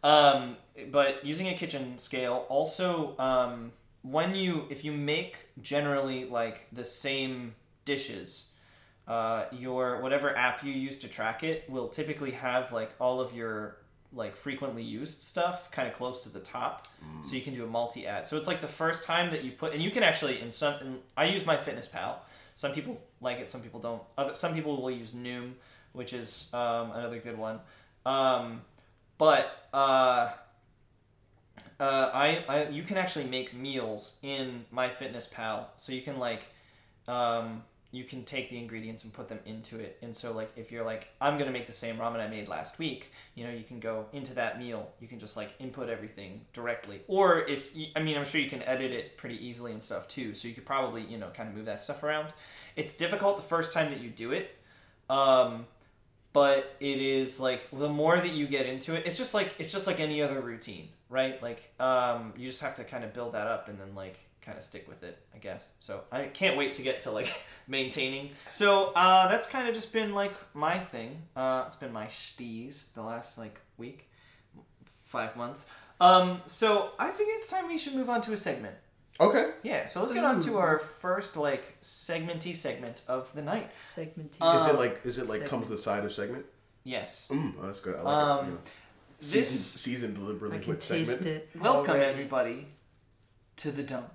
[0.03, 0.57] Um,
[0.91, 6.85] but using a kitchen scale also um, when you if you make generally like the
[6.85, 8.49] same dishes,
[9.07, 13.33] uh, your whatever app you use to track it will typically have like all of
[13.33, 13.77] your
[14.11, 16.87] like frequently used stuff kind of close to the top.
[17.21, 19.51] So you can do a multi ad so it's like the first time that you
[19.51, 22.15] put and you can actually in some in, i use MyFitnessPal.
[22.55, 24.01] Some people like it some people don't.
[24.17, 25.53] Other some people will use noom
[25.93, 27.59] which is um, another good one.
[28.05, 28.61] Um,
[29.17, 30.29] but uh,
[31.79, 35.65] uh, I, I you can actually make meals in MyFitnessPal.
[35.77, 36.45] So you can like
[37.07, 39.97] um, you can take the ingredients and put them into it.
[40.01, 42.79] And so like if you're like i'm gonna make the same ramen i made last
[42.79, 46.41] week you know you can go into that meal you can just like input everything
[46.53, 47.01] directly.
[47.07, 50.33] Or if i mean i'm sure you can edit it pretty easily and stuff too
[50.33, 52.27] so you could probably you know kind of move that stuff around.
[52.75, 54.55] It's difficult the first time that you do it
[55.09, 55.65] um,
[56.33, 59.71] but it is like the more that you get into it it's just like it's
[59.71, 61.41] just like any other routine right?
[61.41, 64.17] Like um, you just have to kind of build that up and then like
[64.49, 67.31] kind of stick with it i guess so i can't wait to get to like
[67.67, 72.07] maintaining so uh, that's kind of just been like my thing uh, it's been my
[72.07, 74.09] steez the last like week
[74.87, 75.67] five months
[76.01, 78.75] um, so i figure it's time we should move on to a segment
[79.21, 79.51] Okay.
[79.61, 84.37] yeah so let's get on to our first like segmenty segment of the night Segmenty.
[84.41, 86.45] Uh, is Um, it like is it like come to the side of segment?
[86.85, 87.97] yes Mm, oh, that's good.
[87.97, 88.47] I like Um, it.
[88.47, 88.59] You know,
[89.19, 91.35] this- seasoned, seasoned I deliberately can with taste segment.
[91.53, 91.61] it.
[91.61, 92.09] Welcome already.
[92.09, 92.67] everybody
[93.57, 94.13] to the dump.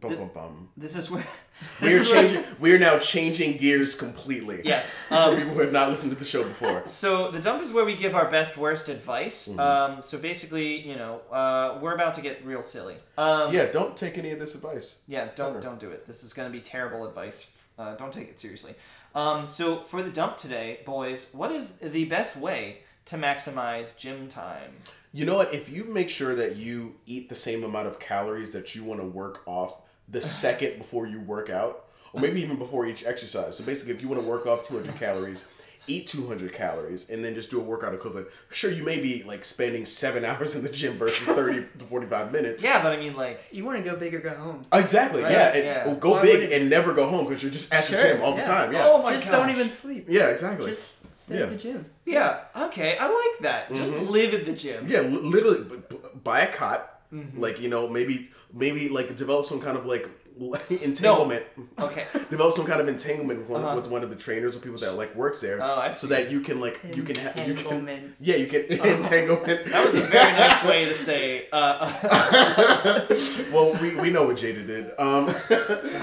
[0.00, 0.68] Bum, bum, bum.
[0.76, 1.22] This is where
[1.80, 2.44] this We're is where- changing.
[2.58, 4.62] We're now changing gears completely.
[4.64, 5.06] yes.
[5.08, 6.82] For Um, people who have not listened to the show before.
[6.86, 9.48] so the dump is where we give our best worst advice.
[9.48, 9.60] Mm-hmm.
[9.60, 12.96] Um, so basically, you know, uh, we're about to get real silly.
[13.18, 15.02] Um, yeah, don't take any of this advice.
[15.06, 16.06] Yeah, don't don't do it.
[16.06, 17.46] This is going to be terrible advice.
[17.78, 18.74] Uh, don't take it seriously.
[19.14, 24.26] Um, so for the dump today, boys, what is the best way to maximize gym
[24.28, 24.72] time?
[25.12, 25.52] You know what?
[25.52, 29.00] If you make sure that you eat the same amount of calories that you want
[29.00, 33.56] to work off the second before you work out, or maybe even before each exercise.
[33.56, 35.48] So basically, if you want to work off 200 calories,
[35.88, 38.28] eat 200 calories, and then just do a workout equivalent.
[38.50, 42.30] Sure, you may be like spending seven hours in the gym versus 30 to 45
[42.32, 42.64] minutes.
[42.64, 44.62] Yeah, but I mean, like, You want to go big or go home.
[44.72, 45.22] Exactly.
[45.22, 45.54] Right, yeah.
[45.54, 45.86] And, yeah.
[45.86, 48.22] well, go Why big would and never go home because you're just at the gym
[48.22, 48.72] all the time.
[48.72, 48.82] Yeah.
[48.84, 49.40] oh my Just gosh.
[49.40, 50.06] don't even sleep.
[50.08, 50.28] Yeah.
[50.28, 50.66] Exactly.
[50.70, 51.44] Just stay Yeah.
[51.44, 51.86] at the gym.
[52.04, 52.40] Yeah.
[52.56, 53.74] Okay, I like that.
[53.74, 54.86] Just live at the gym.
[54.88, 56.88] Yeah, literally b- b- buy a cot.
[57.12, 57.40] Mm-hmm.
[57.40, 60.08] Like you know, maybe maybe like develop some kind of like
[60.82, 61.44] entanglement.
[61.78, 62.04] Okay.
[62.30, 63.76] Develop some kind of entanglement with one, Uh-huh.
[63.76, 66.00] with one of the trainers or people that like works there, Oh, I see.
[66.00, 68.14] so that you can like you can have you can Entanglement.
[68.20, 69.66] yeah you can entanglement.
[69.66, 71.48] That was a very nice way to say.
[71.52, 73.04] Uh,
[73.52, 74.90] well, we, we know what Jada did.
[74.98, 75.28] Um,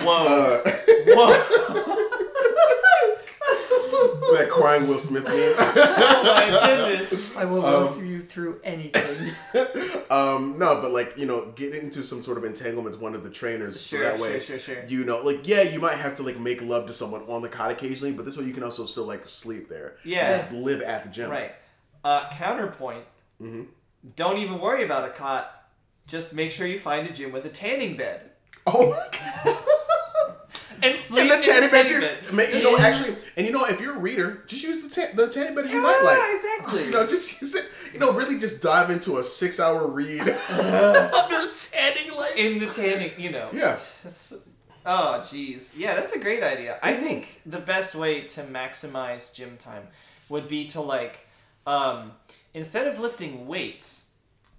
[0.06, 0.62] whoa.
[0.66, 0.72] uh,
[1.08, 1.89] Whoa.
[4.40, 5.36] That crying Will Smith meme.
[5.36, 7.36] Oh my goodness.
[7.36, 9.32] I will Um, go you through anything.
[10.10, 13.24] Um, no, but like you know, get into some sort of entanglement with one of
[13.24, 14.86] the trainers, Sure, so that way sure, sure, sure.
[14.88, 17.48] you know, like yeah, you might have to like make love to someone on the
[17.50, 19.98] cot occasionally, but this way you can also still like sleep there.
[20.04, 20.32] Yeah.
[20.36, 21.30] just live at the gym.
[21.30, 21.52] Right.
[22.04, 23.04] Uh, counterpoint.
[23.42, 23.64] Mm-hmm.
[24.16, 25.68] Don't even worry about a cot.
[26.08, 28.32] Just make sure you find a gym with a tanning bed.
[28.66, 29.58] Oh my god.
[30.82, 32.36] And sleep And the in tanning bed, tanning too.
[32.36, 35.12] Ma- you know, actually, and you know, if you're a reader, just use the ta-
[35.14, 35.96] the tanning bed as you like.
[35.98, 36.36] Yeah, might like.
[36.36, 36.74] exactly.
[36.80, 37.66] Just, you know, just use it.
[37.94, 42.36] You know, really, just dive into a six-hour read under tanning lights.
[42.38, 43.50] in the tanning, you know.
[43.54, 43.78] Yeah.
[44.86, 45.74] Oh, jeez.
[45.78, 46.80] Yeah, that's a great idea.
[46.82, 49.88] I think the best way to maximize gym time
[50.30, 51.28] would be to like,
[51.68, 52.14] um,
[52.54, 54.10] instead of lifting weights,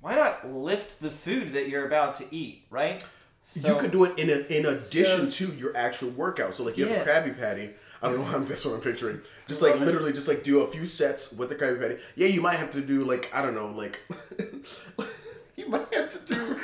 [0.01, 3.05] why not lift the food that you're about to eat, right?
[3.43, 6.55] So, you could do it in a, in addition to your actual workout.
[6.55, 7.23] So like you have a Yeah.
[7.23, 7.71] Krabby Patty.
[8.03, 9.21] I don't know why I'm, that's what I'm picturing.
[9.49, 11.97] Just like literally, just like do a few sets with the Krabby Patty.
[12.17, 14.01] Yeah, you might have to do like I don't know, like
[15.57, 16.57] you might have to do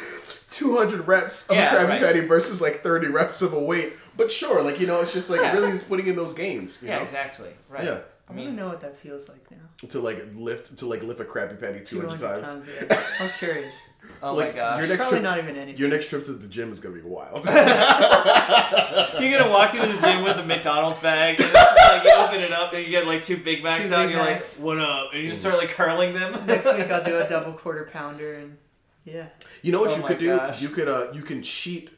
[0.49, 2.03] 200 reps of Yeah, a Krabby right.
[2.03, 3.93] Patty versus like 30 reps of a weight.
[4.17, 5.53] But sure, like you know, it's just like Yeah.
[5.53, 6.83] really just putting in those gains.
[6.83, 7.03] You Yeah, know?
[7.03, 7.51] exactly.
[7.69, 7.85] Right.
[7.85, 7.91] Yeah.
[8.29, 9.57] I I want to mean, know what that feels like now.
[9.89, 12.69] To like lift to like lift a Krabby Patty 200, 200 times.
[12.91, 13.03] yeah.
[13.21, 13.73] I'm curious.
[14.23, 14.79] Oh like, my gosh.
[14.81, 15.79] your next Probably trip- not even anything.
[15.81, 17.45] Your next trip to the gym is gonna be wild.
[19.21, 22.53] You're gonna walk into the gym with a McDonald's bag, and like you open it
[22.53, 24.57] up and you get like two Big Macs Two out, Big and you're Macs.
[24.59, 26.33] like, "What up?" And you just start like curling them.
[26.47, 28.57] Next week I'll do a double quarter pounder and
[29.05, 29.27] yeah.
[29.63, 30.41] You know what Oh you my could do?
[30.59, 31.91] You could uh you can cheat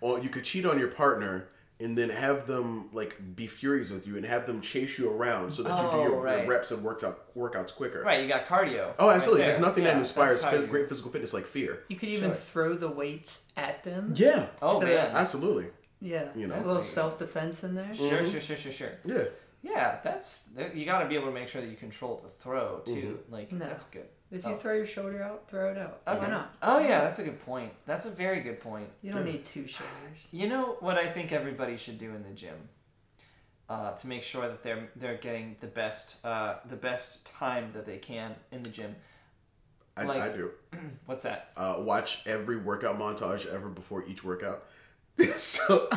[0.00, 1.48] on you could cheat on your partner
[1.80, 5.50] and then have them like be furious with you and have them chase you around
[5.52, 8.02] so that you do Oh, your, your reps and works out workouts quicker.
[8.02, 8.94] Right, you got cardio.
[8.98, 9.42] Oh, absolutely.
[9.42, 11.84] right There's nothing Yeah, that inspires that's how phy- you- great physical fitness like fear.
[11.88, 12.34] You could even Sure.
[12.34, 14.12] throw the weights at them.
[14.16, 15.10] Yeah, Oh So- man.
[15.14, 15.66] absolutely.
[16.00, 16.28] Yeah.
[16.34, 16.54] You know.
[16.56, 17.92] a little self defense in there.
[17.94, 18.30] Sure, mm-hmm.
[18.30, 18.92] sure, sure, sure, sure.
[19.04, 19.24] Yeah.
[19.62, 22.80] Yeah, that's you got to be able to make sure that you control the throw
[22.86, 22.92] too.
[22.92, 23.32] Mm-hmm.
[23.32, 23.66] Like No.
[23.66, 24.06] that's good.
[24.30, 24.54] If you Oh.
[24.54, 26.02] throw your shoulder out, throw it out.
[26.06, 26.18] Okay.
[26.20, 26.54] Why not?
[26.62, 27.72] Oh yeah, that's a good point.
[27.86, 28.88] That's a very good point.
[29.02, 30.18] You don't need two shoulders.
[30.30, 32.68] You know what I think everybody should do in the gym
[33.68, 37.86] uh, to make sure that they're they're getting the best uh, the best time that
[37.86, 38.94] they can in the gym.
[39.96, 40.50] I, Like- I do.
[41.06, 41.50] What's that?
[41.56, 44.64] Uh, watch every workout montage ever before each workout.
[45.36, 45.88] so,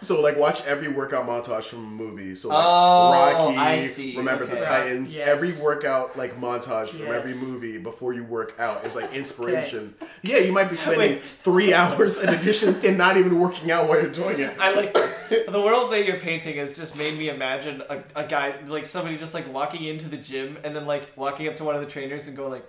[0.00, 2.34] so like watch every workout montage from a movie.
[2.34, 4.16] So like Oh, Rocky, I see.
[4.16, 5.16] Remember the Titans.
[5.16, 5.28] Yes.
[5.28, 9.94] Every workout like montage from every movie before you work out is like inspiration.
[10.22, 11.22] Yeah, you might be spending Wait.
[11.22, 14.56] three hours in addition and not even working out while you're doing it.
[14.58, 15.46] I like this.
[15.48, 19.16] the world that you're painting has just made me imagine a, a guy like somebody
[19.16, 21.86] just like walking into the gym and then like walking up to one of the
[21.88, 22.66] trainers and going like,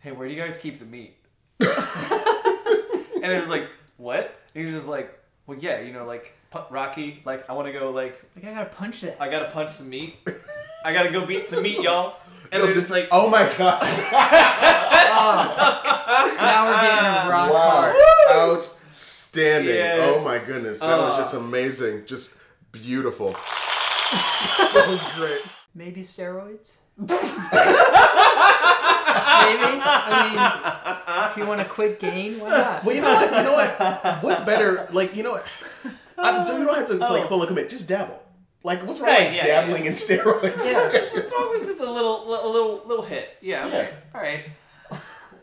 [0.00, 1.16] "Hey, where do you guys keep the meat?"
[1.60, 1.68] and
[3.22, 5.12] they're like, "What?" And he's just like,
[5.46, 7.22] "Well, yeah, you know, like pu- Rocky.
[7.24, 7.90] Like, I want to go.
[7.90, 9.16] Like, Like I gotta punch that.
[9.20, 10.16] I gotta punch some meat.
[10.84, 12.16] I gotta go beat some meat, y'all."
[12.52, 13.82] And Yo, they're just like, oh my god!
[16.38, 17.96] now we're getting rock Wow, hard.
[18.56, 19.74] outstanding!
[19.74, 20.14] Yes.
[20.16, 21.18] Oh my goodness, that was Ah.
[21.18, 22.38] just amazing, just
[22.70, 23.30] beautiful.
[23.32, 25.40] that was great.
[25.74, 26.78] Maybe steroids.
[29.14, 29.80] Maybe.
[29.84, 32.84] I mean, if you want a quick gain, why not?
[32.84, 33.30] Well, you know what?
[33.30, 34.22] You know what?
[34.22, 34.88] What better?
[34.92, 35.46] Like, you know what?
[36.18, 37.68] I, don't- you don't have to like fully commit.
[37.70, 38.20] Just dabble.
[38.62, 39.12] Like, what's wrong Oh.
[39.12, 40.42] Right, with yeah, dabbling in steroids?
[40.44, 43.28] Yeah, what's wrong with just a little, a little, little hit?
[43.42, 43.66] Yeah.
[43.66, 43.90] Okay.
[44.14, 44.44] All right.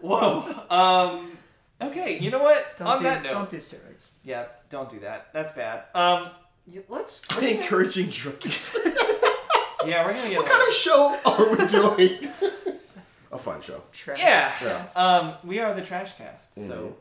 [0.01, 0.43] Whoa.
[0.69, 1.37] Um.
[1.81, 2.17] Okay.
[2.19, 2.77] You know what?
[2.77, 4.13] Don't On do, that note, don't do steroids.
[4.23, 5.27] yeah, don't do that.
[5.33, 5.83] That's bad.
[5.93, 6.29] Um.
[6.65, 7.21] y- Let's.
[7.31, 8.77] I'm encouraging drug use.
[9.85, 10.37] Yeah, we're gonna get.
[10.37, 12.31] what kind of show are we doing?
[13.31, 13.81] a fun show.
[13.91, 14.19] Trash.
[14.19, 14.51] Yeah.
[14.61, 14.87] Yeah.
[14.95, 15.35] Um.
[15.43, 16.55] We are the Trash Cast.
[16.59, 16.95] So.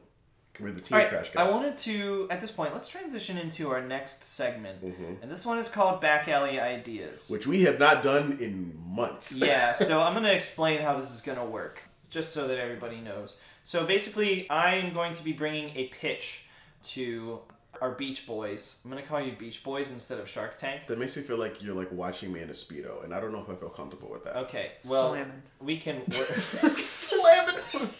[0.58, 1.08] We're the team All right.
[1.08, 2.74] trash I wanted to at this point.
[2.74, 5.22] Let's transition into our next segment, Mhm.
[5.22, 7.30] and this one is called Back Alley Ideas.
[7.30, 9.40] Which we have not done in months.
[9.40, 12.58] yeah, so I'm going to explain how this is going to work, just so that
[12.58, 13.40] everybody knows.
[13.64, 16.44] So basically, I am going to be bringing a pitch
[16.92, 17.40] to
[17.80, 18.76] our Beach Boys.
[18.84, 20.86] I'm going to call you Beach Boys instead of Shark Tank.
[20.86, 23.32] That makes me feel like you're like watching me in a speedo, and I don't
[23.32, 24.36] know if I feel comfortable with that.
[24.36, 25.42] Okay, well, Slamming.
[25.60, 26.10] we can.
[26.10, 27.90] Slam it.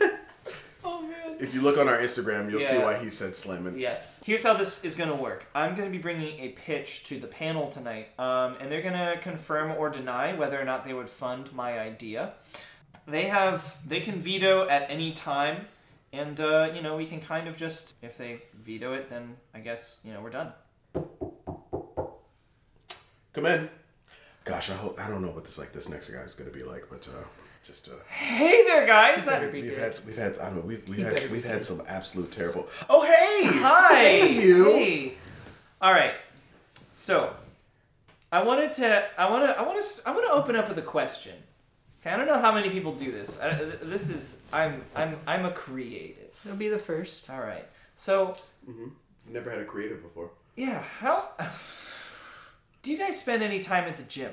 [0.84, 1.36] oh man.
[1.38, 3.78] If you look on our Instagram, you'll see why he said slamming.
[3.78, 4.22] Yes.
[4.24, 5.46] Here's how this is going to work.
[5.54, 8.94] I'm going to be bringing a pitch to the panel tonight, um, and they're going
[8.94, 12.34] to confirm or deny whether or not they would fund my idea.
[13.06, 15.66] They have they can veto at any time,
[16.12, 19.60] and uh, you know we can kind of just if they veto it, then I
[19.60, 20.52] guess you know we're done.
[23.32, 23.68] Come in.
[24.44, 26.64] Gosh, I hope I don't know what this like this next guy is gonna be
[26.64, 27.22] like, but uh,
[27.62, 29.26] just uh, Hey there, guys!
[29.26, 31.64] better I- be we've had we've had I don't know we've we've had we've had
[31.64, 32.66] some absolute terrible.
[32.88, 33.94] Oh hey Hi.
[33.94, 35.14] hey you Hey.
[35.80, 36.14] All right.
[36.90, 37.32] So,
[38.32, 39.04] I wanted to.
[39.18, 39.58] I want to.
[39.58, 40.08] I want to.
[40.08, 41.34] I want to open up with a question.
[42.00, 43.38] Okay, I don't know how many people do this.
[43.40, 44.42] I, this is.
[44.52, 44.82] I'm.
[44.96, 45.18] I'm.
[45.26, 46.34] I'm a creative.
[46.44, 47.28] It'll be the first.
[47.28, 47.66] All right.
[47.94, 48.34] So
[48.68, 48.88] mm-hmm.
[49.32, 50.30] never had a creative before.
[50.56, 51.28] yeah, how
[52.82, 54.32] do you guys spend any time at the gym?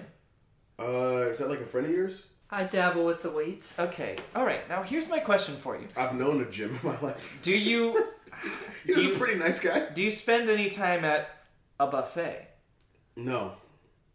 [0.80, 2.28] Uh, is that like a friend of yours?
[2.50, 3.78] I dabble with the weights.
[3.78, 4.16] Okay.
[4.36, 4.68] All right.
[4.70, 5.88] Now here's my question for you.
[5.98, 7.40] I've known a gym in my life.
[7.42, 8.06] Do you
[8.86, 9.88] He was you- a pretty nice guy.
[9.94, 11.30] do you spend any time at
[11.80, 12.48] a buffet?
[13.18, 13.54] No.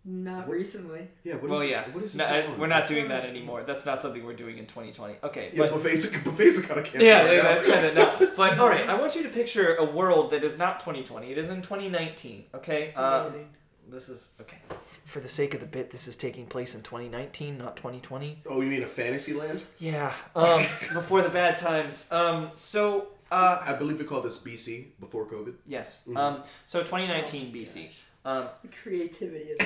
[0.05, 0.57] Not What?
[0.57, 1.07] recently.
[1.23, 1.35] Yeah.
[1.35, 1.71] What is well, this?
[1.71, 1.83] yeah.
[1.93, 2.17] What is this?
[2.17, 3.63] No, I- we're not doing that anymore.
[3.63, 5.15] That's not something we're doing in 2020.
[5.23, 5.51] Okay.
[5.53, 6.07] Yeah, but, buffets.
[6.25, 7.03] Buffets are kind of canceled.
[7.03, 7.43] Yeah, right now.
[7.45, 8.29] that's kind of no.
[8.37, 11.31] But all right, I want you to picture a world that is not 2020.
[11.31, 12.45] It is in 2019.
[12.55, 12.93] Okay.
[12.97, 13.49] Uh, Amazing.
[13.91, 14.57] this is okay.
[15.05, 18.43] For the sake of the bit, this is taking place in 2019, not 2020.
[18.47, 19.63] Oh, you mean a fantasy land?
[19.79, 20.13] Yeah.
[20.35, 20.59] Um,
[20.95, 22.11] before the bad times.
[22.11, 25.55] Um, so uh, I believe we call this BC before COVID.
[25.67, 26.03] yes.
[26.17, 27.89] Um, so 2019 BC.
[28.25, 29.59] Um, The creativity of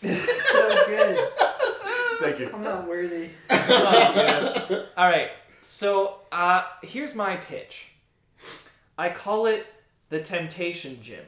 [0.00, 0.48] this.
[0.50, 1.18] so good.
[2.20, 2.50] Thank you.
[2.52, 3.30] I'm not worthy.
[3.50, 4.82] oh, man.
[4.96, 5.30] All right.
[5.60, 7.92] So uh, here's my pitch.
[8.98, 9.72] I call it
[10.08, 11.24] the Temptation Gym.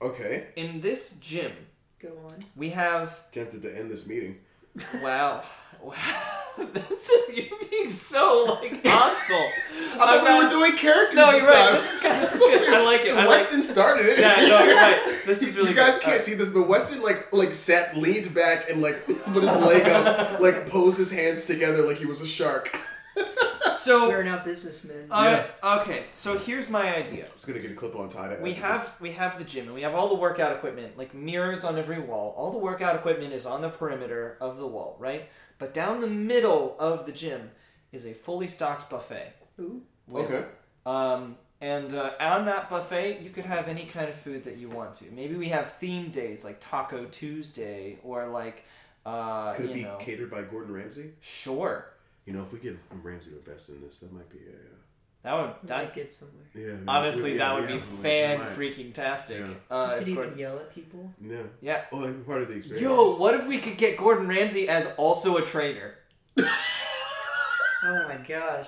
[0.00, 0.46] Okay.
[0.56, 1.52] In this gym,
[2.00, 2.36] Go on.
[2.56, 4.38] we have Tempted to end this meeting.
[5.02, 5.42] Wow.
[6.72, 9.36] this is, you're being so like hostile.
[9.94, 11.16] I thought I'm we were doing characters.
[11.16, 11.70] No, you're right.
[11.70, 11.74] time.
[11.82, 12.12] This is good.
[12.22, 12.74] This is good.
[12.74, 13.10] I like it.
[13.14, 14.18] I like Weston started it.
[14.18, 15.20] Yeah, no, you're right.
[15.26, 16.04] This is really You guys good.
[16.04, 19.86] can't see this, but Weston like like sat, leaned back, and like put his leg
[19.88, 22.76] up, like posed his hands together like he was a shark.
[23.84, 25.08] So We're now businessmen.
[25.10, 25.44] Uh,
[25.80, 27.26] okay, so here's my idea.
[27.26, 28.36] I was gonna get a clip on tie.
[28.40, 31.64] We have we have the gym and we have all the workout equipment, like mirrors
[31.64, 32.34] on every wall.
[32.36, 35.28] All the workout equipment is on the perimeter of the wall, right?
[35.58, 37.50] But down the middle of the gym
[37.92, 39.34] is a fully stocked buffet.
[39.60, 39.82] Ooh.
[40.06, 40.44] with- Okay.
[40.86, 44.68] Um, and uh, on that buffet, you could have any kind of food that you
[44.68, 45.04] want to.
[45.12, 48.64] Maybe we have theme days like Taco Tuesday or like,
[49.06, 51.12] uh, Could it you be know, catered by Gordon Ramsay?
[51.20, 51.86] sure.
[52.26, 54.74] You know, if we get Ramsay to invest in this, that might be a.
[55.24, 56.44] That would Might that get somewhere.
[56.54, 56.76] Uh, yeah.
[56.86, 58.48] honestly we- that would we be have- fan might.
[58.50, 59.38] freaking tastic.
[59.40, 59.46] Yeah.
[59.74, 61.10] Uh, you if could even Gordon- yell at people.
[61.20, 61.42] Yeah.
[61.62, 61.84] yeah.
[61.92, 62.82] Oh, that'd be part of the experience.
[62.82, 65.94] Yo, what if we could get Gordon Ramsay as also a trainer?
[67.86, 68.66] Oh my gosh.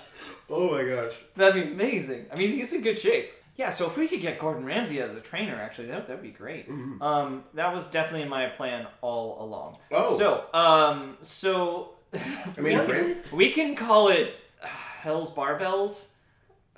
[0.50, 1.12] Oh my gosh.
[1.36, 2.26] That'd be amazing.
[2.30, 3.30] I mean, he's in good shape.
[3.56, 6.28] Yeah, so if we could get Gordon Ramsay as a trainer, actually, that that'd be
[6.30, 6.68] great.
[6.68, 7.00] Mhm.
[7.00, 9.78] Um, that was definitely my plan all along.
[9.90, 10.18] Oh.
[10.18, 13.32] So, um, so I mean, Was Ram- it?
[13.32, 16.12] we can call it uh, Hell's Barbells,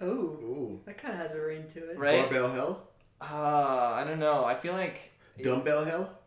[0.01, 0.81] Oh, Ooh.
[0.87, 1.99] that kind of has a ring to it.
[1.99, 2.21] right?
[2.31, 2.89] Barbell hell?
[3.21, 4.45] Uh, I don't know.
[4.45, 5.11] I feel like
[5.43, 6.19] Dumbbell hell?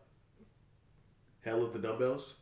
[1.44, 2.40] Hell of the dumbbells?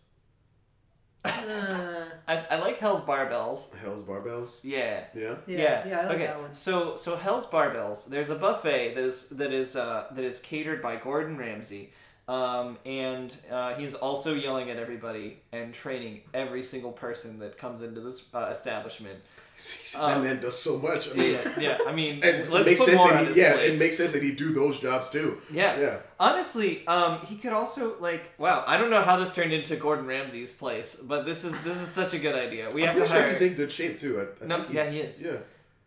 [1.25, 3.77] Uh, I, I like Hell's Barbells.
[3.77, 4.64] Hell's barbells?
[4.64, 5.05] Yeah.
[5.14, 5.37] Yeah.
[5.46, 6.27] yeah, yeah, I like okay.
[6.27, 6.55] that one.
[6.55, 8.07] So so Hell's Barbells.
[8.07, 11.92] There's a buffet that is that is uh, that is catered by Gordon Ramsay,
[12.31, 17.83] um, and uh, he's also yelling at everybody and training every single person that comes
[17.83, 19.19] into this uh, establishment.
[19.95, 21.11] that Um, man does so much.
[21.11, 21.79] I mean, Yeah, yeah.
[21.90, 23.71] I mean, and let's it makes put sense more that he, yeah, plate.
[23.73, 25.29] it makes sense that he do those jobs too.
[25.51, 25.73] yeah.
[25.85, 25.97] Yeah.
[26.19, 28.23] Honestly, um, he could also like.
[28.38, 31.79] Wow, I don't know how this turned into Gordon Ramsay's place, but this is this
[31.85, 32.71] is such a good idea.
[32.73, 33.29] We I'm have to sure hire.
[33.29, 34.12] he's in good shape too.
[34.21, 35.23] I, I No, think yeah, he is.
[35.29, 35.38] Yeah.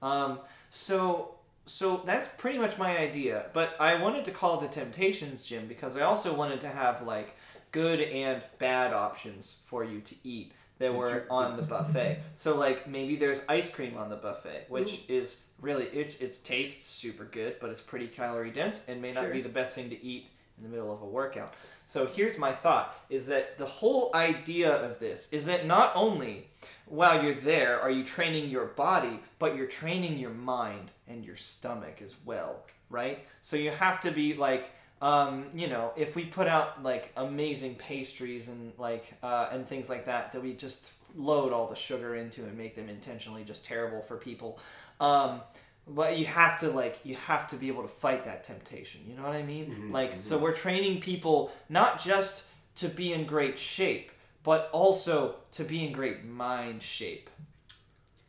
[0.10, 0.32] Um,
[0.70, 3.46] so so that's pretty much my idea.
[3.54, 7.02] But I wanted to call it the Temptations Gym because I also wanted to have
[7.04, 7.36] like
[7.72, 12.20] good and bad options for you to eat that Did were you- on the buffet.
[12.36, 16.86] So like maybe there's ice cream on the buffet, which is really it's it's tastes
[16.86, 19.34] super good, but it's pretty calorie dense and may not Sure.
[19.34, 21.54] be the best thing to eat in the middle of a workout.
[21.86, 26.48] So here's my thought is that the whole idea of this is that not only
[26.86, 31.36] while you're there are you training your body, but you're training your mind and your
[31.36, 33.26] stomach as well, right?
[33.42, 34.72] So you have to be like
[35.04, 39.90] um, you know, if we put out like amazing pastries and like uh, and things
[39.90, 43.66] like that, that we just load all the sugar into and make them intentionally just
[43.66, 44.60] terrible for people.
[45.02, 45.42] Um,
[45.88, 49.02] but you have to like you have to be able to fight that temptation.
[49.08, 49.66] You know what I mean?
[49.68, 54.12] Mhm, like so we're training people not just to be in great shape,
[54.44, 57.30] but also to be in great mind shape.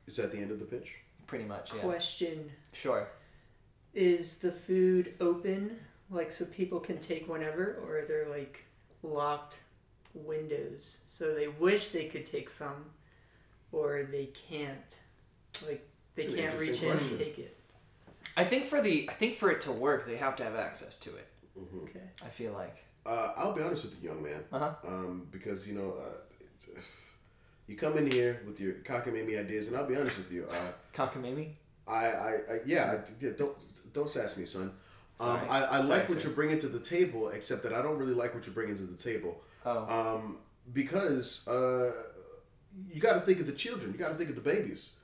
[0.06, 0.96] Is that the end of the pitch?
[1.26, 1.80] Pretty much, yeah.
[1.80, 3.08] Question: Sure.
[3.94, 5.78] Is the food open,
[6.10, 8.64] like so people can take whenever, or are there like
[9.02, 9.60] locked
[10.12, 12.90] windows so they wish they could take some,
[13.72, 14.96] or they can't?
[15.66, 17.10] Like they It's can't reach interesting in question.
[17.12, 17.56] and take it.
[18.36, 20.98] I think for the I think for it to work, they have to have access
[21.00, 21.28] to it.
[21.56, 22.00] hmm Okay.
[22.24, 22.84] I feel like.
[23.06, 24.42] Uh, I'll be honest with you, young man.
[24.52, 24.72] Uh huh.
[24.86, 26.16] Um, because you know, uh,
[26.54, 26.70] it's,
[27.66, 30.46] you come in here with your cockamamie ideas, and I'll be honest with you.
[30.50, 31.50] Uh, Cockamamie.
[31.86, 33.54] I, I, I yeah, I, yeah, don't
[33.92, 34.72] don't sass me, son.
[35.20, 35.48] Um, Sorry.
[35.48, 36.28] I, I Sorry, like what sir.
[36.28, 38.82] you're bringing to the table, except that I don't really like what you're bringing to
[38.82, 39.40] the table.
[39.66, 40.14] Oh.
[40.16, 40.38] Um,
[40.72, 41.92] because uh,
[42.92, 45.00] you got to think of the children, you got to think of the babies,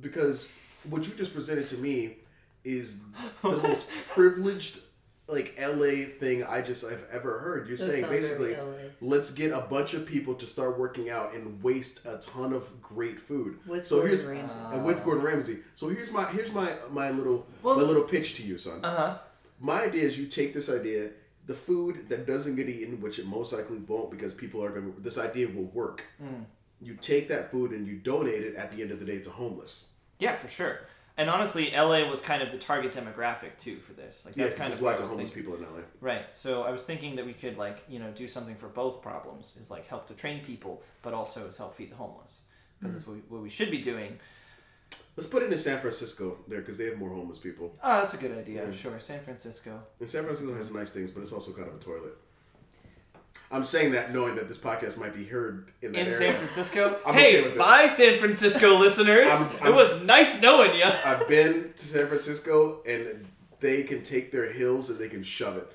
[0.00, 0.54] because
[0.88, 2.16] what you just presented to me
[2.64, 3.04] is
[3.42, 4.80] the most privileged
[5.28, 7.66] like LA thing I just I've ever heard.
[7.68, 8.56] You're Does saying basically
[9.00, 12.80] let's get a bunch of people to start working out and waste a ton of
[12.82, 13.58] great food.
[13.66, 14.58] With so Gordon here's Ramsay.
[14.72, 15.58] and with Gordon Ramsay.
[15.74, 18.84] So here's my here's my my little Well- my little pitch to you, son.
[18.84, 19.18] Uh huh.
[19.60, 21.10] My idea is you take this idea,
[21.46, 24.92] the food that doesn't get eaten, which it most likely won't because people are going
[24.92, 26.02] to, this idea will work.
[26.20, 26.44] Mm.
[26.82, 29.30] You take that food and you donate it at the end of the day to
[29.30, 29.92] homeless.
[30.18, 30.80] Yeah, for sure.
[31.16, 34.24] And honestly, LA was kind of the target demographic too for this.
[34.24, 35.52] Like Yeah, that's 'cause kind of lots of homeless thinking.
[35.52, 35.82] people in LA.
[36.00, 36.32] Right.
[36.32, 39.56] So I was thinking that we could like you know do something for both problems.
[39.58, 42.40] Is like help to train people, but also is help feed the homeless
[42.78, 42.96] because hmm.
[42.96, 44.18] that's what we, what we should be doing.
[45.16, 47.76] Let's put it in San Francisco there because they have more homeless people.
[47.82, 48.66] Oh, that's a good idea.
[48.66, 48.72] Yeah.
[48.72, 49.82] Sure, San Francisco.
[50.00, 52.16] And San Francisco has nice things, but it's also kind of a toilet.
[53.52, 56.18] I'm saying that knowing that this podcast might be heard in that In area.
[56.18, 56.98] San Francisco.
[57.06, 57.58] I'm hey, okay it.
[57.58, 59.28] bye, San Francisco listeners.
[59.30, 60.84] I'm- it I'm- was nice knowing you.
[60.84, 63.26] I've been to San Francisco and
[63.60, 65.70] they can take their hills and they can shove it.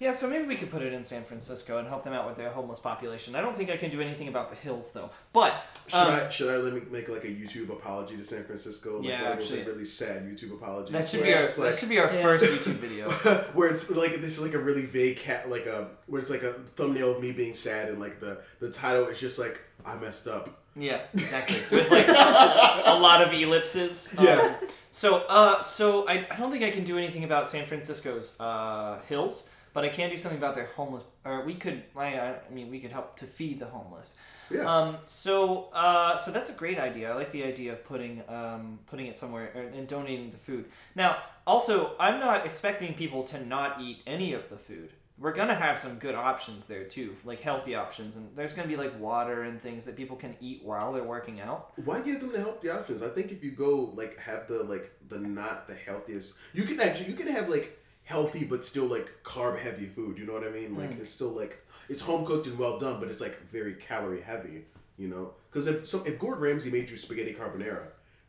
[0.00, 2.36] Yeah, so maybe we could put it in San Francisco and help them out with
[2.36, 3.34] their homeless population.
[3.34, 5.10] I don't think I can do anything about the hills though.
[5.32, 5.52] But
[5.88, 8.98] Should um, I should I let me make like a YouTube apology to San Francisco?
[8.98, 9.58] Like Yeah, one of those actually.
[9.64, 10.92] like really sad YouTube apology.
[10.92, 12.22] that should be our it's that should be our Yeah.
[12.22, 13.10] first YouTube video.
[13.54, 16.44] where it's like this is like a really vague cat like a where it's like
[16.44, 19.96] a thumbnail of me being sad and like the the title is just like I
[19.96, 20.62] messed up.
[20.76, 21.56] Yeah, exactly.
[21.76, 24.14] With like a lot of ellipses.
[24.18, 24.54] Um, Yeah.
[24.92, 29.00] so, uh, so I, I don't think I can do anything about San Francisco's uh,
[29.08, 31.04] hills, but I can do something about their homeless.
[31.24, 34.14] Or we could, I, I mean, we could help to feed the homeless.
[34.50, 34.62] Yeah.
[34.62, 37.12] Um, so, uh, so that's a great idea.
[37.12, 40.64] I like the idea of putting, um, putting it somewhere and donating the food.
[40.96, 44.90] Now, also, I'm not expecting people to not eat any of the food.
[45.16, 48.76] We're gonna have some good options there too, like healthy options, and there's gonna be
[48.76, 51.72] like water and things that people can eat while they're working out.
[51.84, 53.02] Why give them the healthy options?
[53.02, 56.80] I think if you go like have the like the not the healthiest, you can
[56.80, 57.77] actually you can have like
[58.08, 60.18] healthy but still like carb heavy food.
[60.18, 60.76] You know what I mean?
[60.76, 61.00] Like mm.
[61.00, 64.64] it's still like it's home cooked and well done, but it's like very calorie heavy.
[64.96, 67.82] You know, because if so if Gordon Ramsay made you spaghetti carbonara,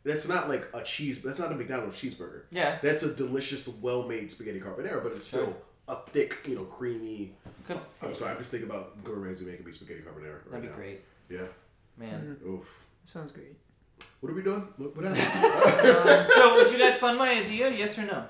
[0.04, 1.22] that's not like a cheese.
[1.22, 2.42] That's not a McDonald's cheeseburger.
[2.52, 2.78] Yeah.
[2.84, 5.56] That's a delicious, well made spaghetti carbonara, but it's still
[5.88, 7.32] a thick, you know, creamy.
[7.68, 7.80] Good.
[8.04, 10.34] I'm sorry, I'm just thinking about Gordon Ramsay making me spaghetti carbonara.
[10.46, 10.76] Right That'd be now.
[10.76, 11.48] great, Yeah.
[11.98, 12.38] man.
[12.40, 12.54] Mm-hmm.
[12.54, 12.86] Oof.
[13.04, 13.56] Sounds great.
[14.20, 14.68] What are we doing?
[14.78, 15.46] What, what happened?
[16.20, 17.70] Um, so, would you guys fund my idea?
[17.72, 18.26] Yes or no?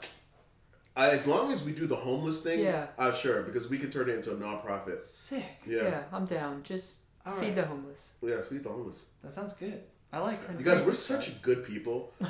[0.97, 2.87] Uh, as long as we do the homeless thing, Yeah.
[2.97, 5.01] uh, sure, because we can turn it into a nonprofit.
[5.01, 5.43] Sick.
[5.65, 6.63] Yeah, Yeah, I'm down.
[6.63, 7.55] Just All feed right.
[7.55, 8.13] the homeless.
[8.21, 9.05] yeah, feed the homeless.
[9.23, 9.81] That sounds good.
[10.11, 10.57] I like that.
[10.59, 12.11] You guys, we're such good people,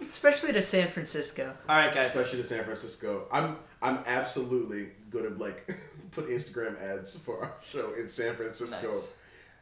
[0.00, 1.52] Especially to San Francisco.
[1.68, 2.08] All right, guys.
[2.08, 3.26] especially to San Francisco.
[3.32, 5.68] I'm, I'm absolutely gonna like
[6.12, 9.16] put Instagram ads for our show in San Francisco, Nice.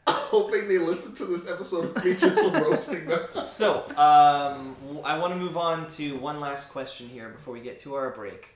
[0.07, 3.21] Hoping they listen to this episode of me just roasting them.
[3.47, 7.61] So, um, w- I want to move on to one last question here before we
[7.61, 8.51] get to our break,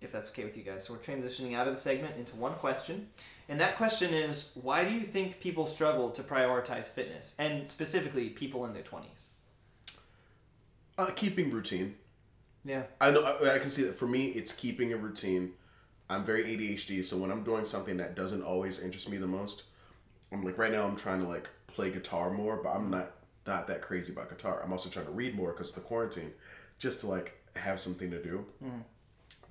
[0.00, 0.84] if that's okay with you guys.
[0.86, 3.08] So, we're transitioning out of the segment into one question.
[3.48, 7.34] And that question is why do you think people struggle to prioritize fitness?
[7.38, 9.26] And specifically, people in their 20s?
[10.98, 11.96] Uh, keeping routine.
[12.64, 12.82] Yeah.
[13.00, 13.22] I know.
[13.22, 15.52] I, I can see that for me, it's keeping a routine.
[16.08, 19.64] I'm very ADHD, so when I'm doing something that doesn't always interest me the most,
[20.32, 23.12] I'm like right now I'm trying to like play guitar more, but I'm not
[23.46, 24.60] not that crazy about guitar.
[24.62, 26.32] I'm also trying to read more because of the quarantine,
[26.78, 28.44] just to like have something to do.
[28.64, 28.78] Mm-hmm.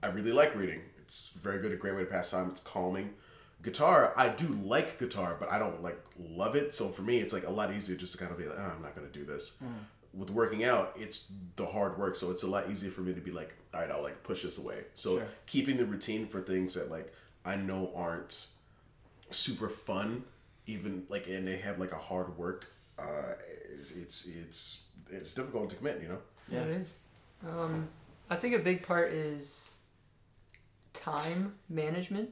[0.02, 0.82] I really like reading.
[1.00, 2.50] It's very good, a great way to pass time.
[2.50, 3.14] It's calming.
[3.62, 6.74] Guitar, I do like guitar, but I don't like love it.
[6.74, 8.74] So for me, it's like a lot easier just to kind of be like, oh,
[8.76, 9.58] I'm not gonna do this.
[9.62, 9.74] Mm.
[10.14, 13.20] With working out, it's the hard work, so it's a lot easier for me to
[13.22, 14.86] be like, all right, I'll like push this away.
[14.96, 15.28] So Sure.
[15.46, 17.14] keeping the routine for things that like
[17.44, 18.48] I know aren't
[19.30, 20.24] super fun,
[20.70, 23.34] even like and they have like a hard work, uh,
[23.78, 26.20] it's it's it's it's difficult to commit, you know.
[26.50, 26.62] Yeah.
[26.62, 26.98] It is.
[27.48, 27.88] Um,
[28.30, 29.80] I think a big part is
[30.94, 32.30] time management.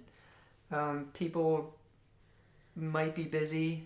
[0.72, 1.76] Um, people
[2.76, 3.84] might be busy,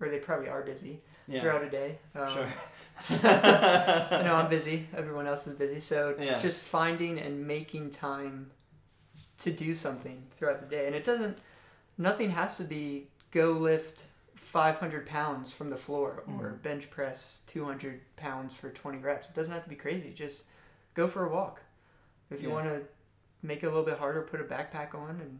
[0.00, 1.40] or they probably are busy Yeah.
[1.40, 1.98] throughout a day.
[2.14, 2.48] Um, Sure.
[3.30, 4.88] I know I'm busy.
[4.96, 5.78] Everyone else is busy.
[5.80, 6.38] So Yeah.
[6.38, 8.50] just finding and making time
[9.38, 11.38] to do something throughout the day, and it doesn't.
[11.96, 14.04] Nothing has to be go lift
[14.34, 16.62] 500 pounds from the floor or Mhm.
[16.62, 19.28] bench press 200 pounds for 20 reps.
[19.28, 20.12] It doesn't have to be crazy.
[20.12, 20.46] Just
[20.94, 21.62] go for a walk.
[22.30, 22.54] If you Yeah.
[22.54, 22.82] want to
[23.42, 25.38] make it a little bit harder, put a backpack on and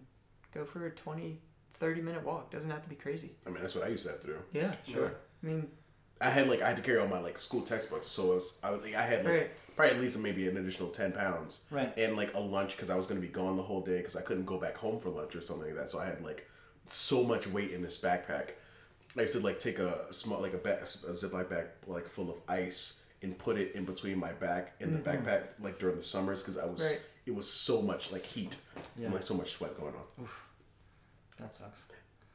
[0.52, 1.40] go for a 20,
[1.74, 2.50] 30 minute walk.
[2.50, 3.36] Doesn't have to be crazy.
[3.46, 4.38] I mean, that's what I used to have to do.
[4.52, 5.04] Yeah, sure.
[5.04, 5.10] Yeah.
[5.42, 5.72] I mean,
[6.20, 8.58] I had like I had to carry all my like school textbooks, so it was,
[8.62, 9.50] I would think I had like right.
[9.76, 11.96] probably at least maybe an additional ten pounds Right.
[11.96, 14.22] and like a lunch because I was gonna be gone the whole day because I
[14.22, 15.88] couldn't go back home for lunch or something like that.
[15.88, 16.48] So I had like
[16.90, 18.50] so much weight in this backpack.
[19.16, 22.30] I used to like take a small like a, ba- a Ziploc bag like full
[22.30, 25.26] of ice and put it in between my back in the mm-hmm.
[25.26, 27.00] backpack like during the summers because I was Right.
[27.26, 28.58] it was so much like heat
[28.96, 29.06] Yeah.
[29.06, 30.28] and like so much sweat going on.
[31.40, 31.86] That sucks.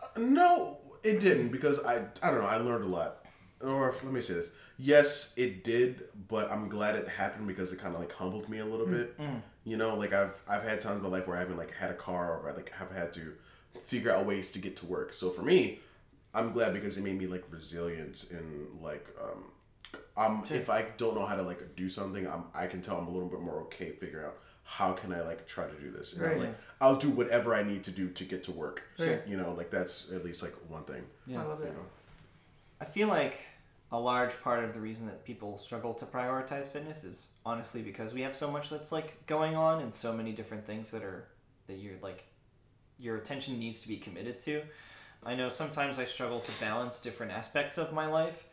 [0.01, 2.47] Uh, no, it didn't because I I don't know.
[2.47, 3.25] I learned a lot.
[3.61, 4.53] Or let me say this.
[4.77, 8.59] Yes, it did, but I'm glad it happened because it kind of like humbled me
[8.59, 9.19] a little mm, bit.
[9.19, 9.41] Mm.
[9.63, 11.91] You know, like I've I've had times in my life where I haven't like had
[11.91, 13.33] a car or I like have had to
[13.81, 15.13] figure out ways to get to work.
[15.13, 15.79] So for me,
[16.33, 19.51] I'm glad because it made me like resilient and like um
[20.15, 23.07] um if I don't know how to like do something, I'm I can tell I'm
[23.07, 26.15] a little bit more okay figuring out how can I like try to do this.
[26.17, 26.39] And I'm Right.
[26.41, 28.83] like I'll do whatever I need to do to get to work.
[28.97, 29.21] Sure.
[29.27, 31.03] You know, like that's at least like one thing.
[31.27, 31.41] Yeah.
[31.41, 31.85] I love You know.
[32.79, 33.39] I feel like
[33.91, 38.11] a large part of the reason that people struggle to prioritize fitness is honestly because
[38.13, 41.27] we have so much that's like going on and so many different things that are
[41.67, 42.25] that you're like
[42.99, 44.61] your attention needs to be committed to.
[45.25, 48.45] I know sometimes I struggle to balance different aspects of my life,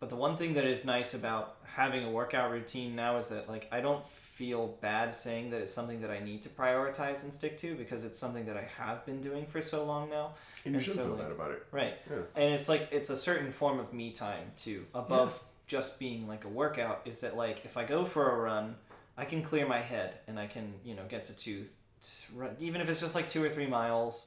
[0.00, 3.48] But the one thing that is nice about having a workout routine now is that
[3.48, 7.32] like I don't feel bad saying that it's something that I need to prioritize and
[7.32, 10.34] stick to because it's something that I have been doing for so long now.
[10.64, 11.64] And you should so, feel like- bad about it.
[11.70, 11.94] Right.
[12.10, 12.16] Yeah.
[12.34, 16.44] And it's like it's a certain form of me time too, above just being like
[16.44, 17.02] a workout.
[17.04, 18.74] Is that like if I go for a run,
[19.16, 21.66] I can clear my head and I can you know get to two,
[22.34, 24.26] run, even if it's just like two or three miles,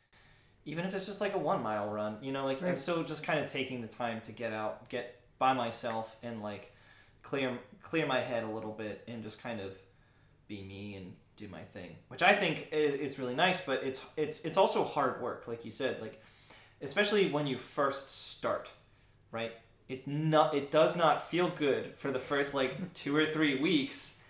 [0.65, 2.17] even if it's just like a one mile run.
[2.21, 2.79] You know, like I'm Right.
[2.79, 6.73] so just kind of taking the time to get out, get by myself, and like
[7.23, 9.77] clear clear my head a little bit and just kind of
[10.47, 13.61] be me and do my thing, which I think is, it's really nice.
[13.61, 16.21] But it's it's it's also hard work, like you said, like
[16.81, 18.71] especially when you first start,
[19.31, 19.51] right?
[19.87, 24.21] It not it does not feel good for the first like two or three weeks,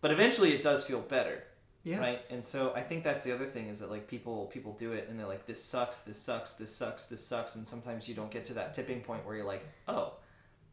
[0.00, 1.44] but eventually it does feel better,
[1.84, 1.98] Yeah.
[1.98, 2.20] right?
[2.30, 5.08] And so I think that's the other thing is that like people people do it
[5.08, 8.30] and they're like this sucks, this sucks, this sucks, this sucks, and sometimes you don't
[8.30, 10.12] get to that tipping point where you're like, oh,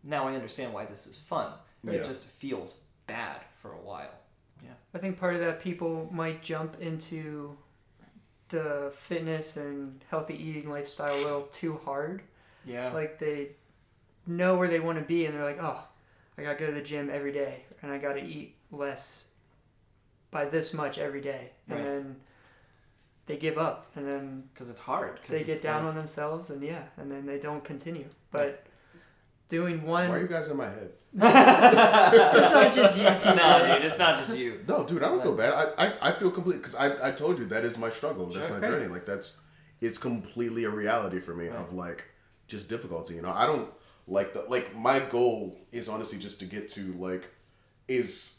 [0.03, 1.51] now I understand why this is fun.
[1.83, 1.93] Yeah.
[1.93, 4.13] It just feels bad for a while.
[4.63, 4.71] Yeah.
[4.93, 7.57] I think part of that people might jump into
[8.49, 12.21] the fitness and healthy eating lifestyle a little too hard.
[12.65, 12.91] Yeah.
[12.91, 13.49] Like they
[14.27, 15.83] know where they want to be and they're like, oh,
[16.37, 19.29] I gotta go to the gym every day and I gotta eat less
[20.31, 21.51] by this much every day.
[21.67, 21.85] And Right.
[21.85, 22.15] then
[23.25, 25.17] they give up and then because it's hard.
[25.21, 28.07] 'cause they get down like- on themselves and yeah, and then they don't continue.
[28.31, 28.65] But
[29.47, 30.91] doing one, Why are you guys in my head?
[31.13, 33.35] it's not just you, T.
[33.35, 34.59] no, dude, it's not just you.
[34.67, 35.53] No, dude, I don't feel bad.
[35.53, 38.27] I, I, I feel complete because I, I told you that is my struggle.
[38.27, 38.59] That's Sure.
[38.59, 38.87] my journey.
[38.87, 39.41] Like that's
[39.81, 42.03] it's completely a reality for me of like
[42.47, 43.15] just difficulty.
[43.15, 43.69] You know, I don't
[44.07, 47.27] like the like my goal is honestly just to get to like
[47.87, 48.38] is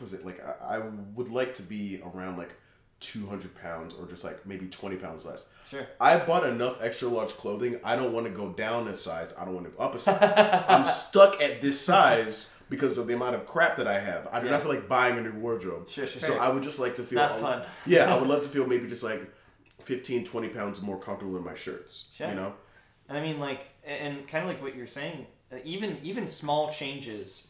[0.00, 0.78] was it like I, I
[1.14, 2.54] would like to be around like
[3.00, 5.48] two hundred pounds or just like maybe twenty pounds less.
[5.66, 5.86] Sure.
[6.00, 7.78] I've bought enough extra large clothing.
[7.84, 9.32] I don't want to go down a size.
[9.38, 10.32] I don't want to go up a size.
[10.68, 14.28] I'm stuck at this size because of the amount of crap that I have.
[14.32, 14.52] I do Yeah.
[14.52, 15.88] not feel like buying a new wardrobe.
[15.88, 16.40] Sure, sure, So sure.
[16.40, 17.62] I would just like to feel not fun.
[17.86, 19.22] Yeah, I would love to feel maybe just like
[19.84, 22.10] 15, 20 pounds more comfortable in my shirts.
[22.14, 22.28] Sure.
[22.28, 22.52] You know?
[23.08, 26.70] And I mean, like, and kind of like what you're saying, uh, even even small
[26.70, 27.48] changes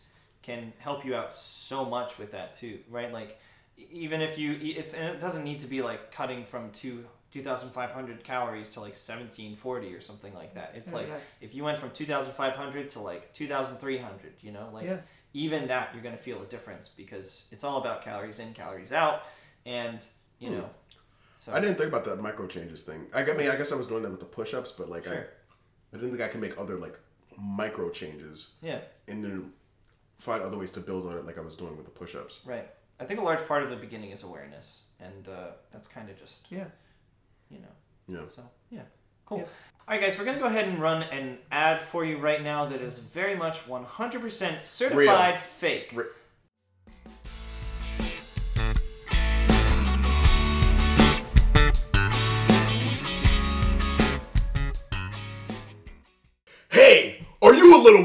[0.50, 3.12] can help you out so much with that too, right?
[3.12, 3.38] Like,
[3.76, 7.04] even if you, it's and it doesn't need to be like cutting from two.
[7.32, 11.36] 2500 calories to like 1740 or something like that it's Yeah, like nice.
[11.40, 14.96] if you went from 2500 to like 2300 you know like Yeah.
[15.32, 18.92] even that you're going to feel a difference because it's all about calories in calories
[18.92, 19.22] out
[19.64, 20.04] and
[20.40, 20.54] you Hmm.
[20.56, 20.70] know
[21.38, 23.06] so I didn't think about that micro changes thing.
[23.14, 24.88] I, got- I mean, I guess I was doing that with the push ups, but
[24.90, 25.14] like Sure.
[25.92, 26.98] I, I didn't think I could make other like
[27.38, 29.52] micro changes yeah in then
[30.20, 32.42] find other ways to build on it like I was doing with the push ups.
[32.44, 32.68] Right.
[33.00, 36.18] I think a large part of the beginning is awareness, and uh, that's kind of
[36.18, 36.66] just Yeah.
[37.48, 37.74] you know.
[38.20, 38.26] Yeah.
[38.34, 38.82] So yeah,
[39.26, 39.38] cool.
[39.38, 39.44] Yeah.
[39.88, 42.66] All right, guys, we're gonna go ahead and run an ad for you right now
[42.66, 45.90] that is very much 100% certified fake.
[45.94, 46.04] Re-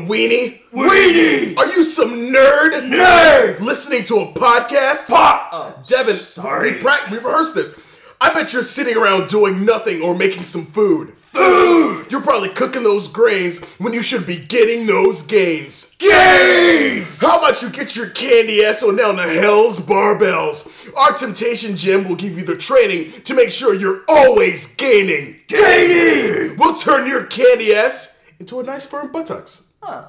[0.07, 0.61] weenie?
[0.71, 1.57] Weenie!
[1.57, 2.71] Are you some nerd?
[2.89, 3.59] Nerd!
[3.59, 5.09] Listening to a podcast?
[5.09, 5.49] Pop!
[5.51, 6.73] Uh, Devin, sorry.
[6.73, 7.79] We, prac- we rehearsed this.
[8.21, 11.13] I bet you're sitting around doing nothing or making some food.
[11.17, 12.07] Food!
[12.09, 15.95] You're probably cooking those grains when you should be getting those gains.
[15.97, 17.19] Gains!
[17.19, 20.91] How about you get your candy ass on down to Hell's Barbells?
[20.95, 25.41] Our Temptation Gym will give you the training to make sure you're always gaining.
[25.47, 26.57] Gaining!
[26.57, 29.64] We'll turn your candy ass into a nice firm buttocks.
[29.87, 30.05] Huh.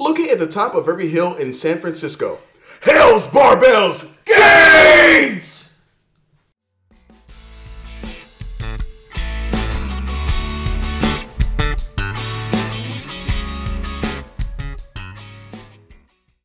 [0.00, 2.40] Located at the top of every hill in San Francisco.
[2.82, 5.78] Hell's Barbells Gains!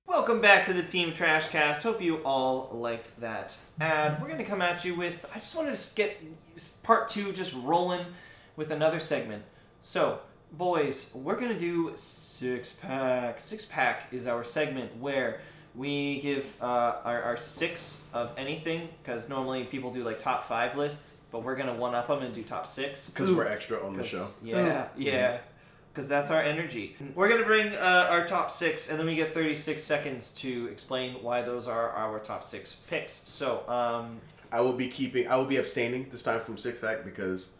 [0.06, 1.82] Welcome back to the Team Trash Cast.
[1.82, 4.22] Hope you all liked that ad.
[4.22, 5.26] We're going to come at you with.
[5.34, 6.22] I just wanted to get
[6.84, 8.06] part two just rolling
[8.56, 9.46] with another segment.
[9.82, 10.20] So,
[10.52, 13.42] boys, we're going to do Six Pack.
[13.42, 15.42] Six Pack is our segment where
[15.76, 20.78] we give uh, our, our six of anything, because normally people do like top five
[20.78, 23.10] lists, but we're going to one up them and do top six.
[23.10, 24.26] Because we're extra on the show.
[24.42, 25.40] Yeah, yeah.
[25.94, 26.98] Because that's our energy.
[27.14, 30.68] We're going to bring uh, our top six, and then we get 36 seconds to
[30.68, 33.22] explain why those are our top six picks.
[33.26, 34.20] So, um,
[34.52, 35.28] I will be keeping.
[35.28, 37.54] I will be abstaining this time from six pack because.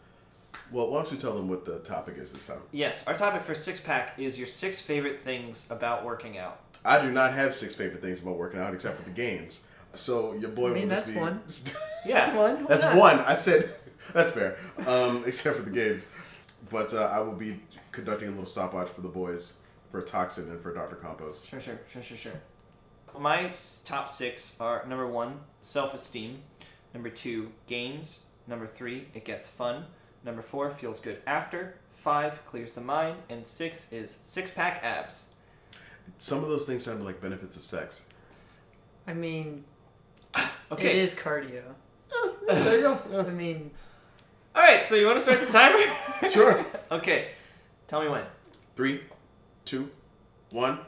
[0.70, 2.60] Well, why don't you tell them what the topic is this time?
[2.72, 6.60] yes, our topic for six pack is your six favorite things about working out.
[6.84, 9.66] I do not have six favorite things about working out except for the gains.
[9.92, 11.20] So your boy I mean, will just that's be.
[11.20, 11.40] one.
[12.06, 12.14] Yeah.
[12.24, 12.56] That's one.
[12.62, 12.96] Why That's not?
[12.96, 13.18] one.
[13.20, 13.68] I said
[14.12, 14.56] that's fair.
[14.86, 16.08] Um, except for the gains,
[16.70, 17.58] but uh, I will be
[17.90, 20.94] conducting a little stopwatch for the boys for Toxin and for Dr.
[20.96, 21.48] Compost.
[21.48, 22.32] Sure, sure, sure, sure, sure.
[23.18, 23.50] My
[23.84, 26.42] top six are number one, self esteem.
[26.94, 28.20] Number two, gains.
[28.46, 29.86] Number three, it gets fun.
[30.26, 31.76] Number four, feels good after.
[31.92, 33.16] Five, clears the mind.
[33.30, 35.26] And six is six pack abs.
[36.18, 38.08] Some of those things sound like benefits of sex.
[39.06, 39.64] I mean,
[40.36, 41.00] it Okay.
[41.00, 41.62] is cardio.
[42.48, 43.00] there you go.
[43.26, 43.70] I mean,
[44.54, 45.78] All right, so you want to start the timer?
[46.30, 46.64] Sure.
[46.90, 47.28] okay.
[47.86, 48.24] Tell me when.
[48.74, 49.02] Three,
[49.64, 49.90] two,
[50.50, 50.78] one.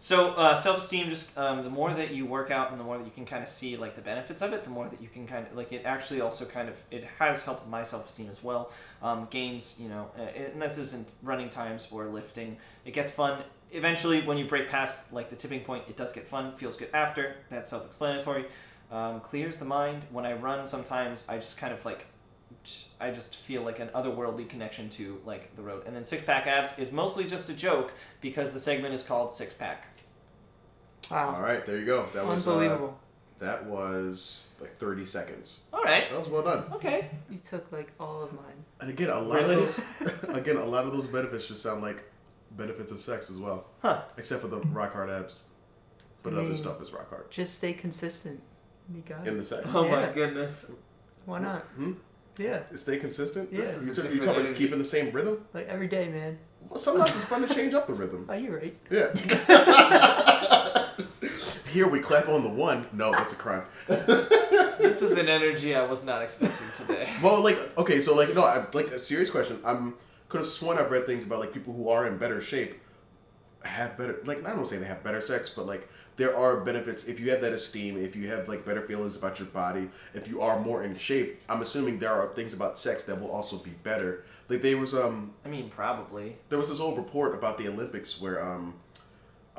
[0.00, 3.04] So uh, self-esteem, just um, the more that you work out and the more that
[3.04, 5.26] you can kind of see like the benefits of it, the more that you can
[5.26, 5.82] kind of like it.
[5.84, 8.72] Actually, also kind of it has helped my self-esteem as well.
[9.02, 12.56] Um, gains, you know, uh, and this isn't running times or lifting.
[12.86, 13.42] It gets fun.
[13.72, 16.56] Eventually, when you break past like the tipping point, it does get fun.
[16.56, 17.36] Feels good after.
[17.50, 18.46] That's self-explanatory.
[18.90, 20.06] Um, clears the mind.
[20.10, 22.06] When I run, sometimes I just kind of like
[23.00, 25.84] I just feel like an otherworldly connection to like the road.
[25.86, 29.32] And then six pack abs is mostly just a joke because the segment is called
[29.32, 29.86] six pack.
[31.10, 32.06] All wow, right, there you go.
[32.14, 32.98] That was uh, unbelievable.
[33.40, 35.66] that was like 30 seconds.
[35.72, 36.08] All right.
[36.10, 36.64] That was well done.
[36.74, 37.10] Okay.
[37.30, 38.64] you took like all of mine.
[38.80, 39.54] And again, a lot Really?
[39.54, 39.84] of those
[40.36, 42.04] again, a lot of those benefits just sound like
[42.52, 43.66] benefits of sex as well.
[43.82, 44.02] Huh.
[44.18, 45.46] Except for the rock hard abs.
[46.22, 47.30] But I other stuff is rock hard.
[47.30, 48.40] Just stay consistent.
[48.94, 49.74] You got In the sex.
[49.74, 50.70] Oh my my goodness.
[51.24, 51.62] Why not?
[51.76, 51.92] Hmm?
[52.38, 53.50] Yeah, Stay consistent?
[53.52, 53.58] Yeah.
[53.58, 55.44] You, This is a t- you different talking about just keeping the same rhythm?
[55.52, 56.38] like every day, man.
[56.68, 58.26] Well, sometimes it's fun to change up the rhythm.
[58.30, 58.76] Oh, you're right.
[58.90, 59.10] Yeah.
[61.72, 62.86] Here we clap on the one.
[62.92, 63.62] No, that's a crime.
[63.86, 67.08] This is an energy I was not expecting today.
[67.22, 69.58] Well, like, okay, so like, no, I, like a serious question.
[69.64, 69.94] I'm
[70.28, 72.80] could have sworn I've read things about like people who are in better shape
[73.64, 77.08] have better, like, I don't say they have better sex, but like there are benefits
[77.08, 80.28] if you have that esteem, if you have like better feelings about your body, if
[80.28, 81.40] you are more in shape.
[81.48, 84.24] I'm assuming there are things about sex that will also be better.
[84.48, 86.36] Like there was um I mean, probably.
[86.48, 88.74] there was this old report about the Olympics where um,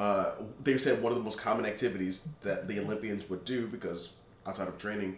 [0.01, 0.31] uh,
[0.63, 4.15] they said one of the most common activities that the Olympians would do because
[4.47, 5.11] outside of training,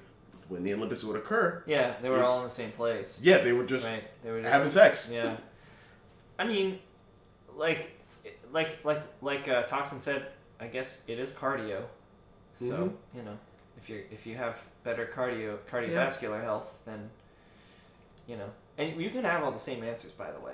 [0.50, 3.20] when the Olympics would occur, Yeah, they were Is- all in the same place.
[3.24, 4.04] yeah, they would just Right.
[4.24, 5.12] They were just having sex.
[5.14, 5.38] Yeah.
[6.38, 6.80] I mean,
[7.56, 7.92] like,
[8.52, 10.28] like, like, like uh, Toxin said.
[10.60, 11.82] I guess it is cardio.
[12.60, 12.94] So Mhm.
[13.18, 13.38] you know,
[13.78, 17.10] if you if you have better cardio cardiovascular health, then
[18.28, 20.12] you know, and you can have all the same answers.
[20.14, 20.54] By the way.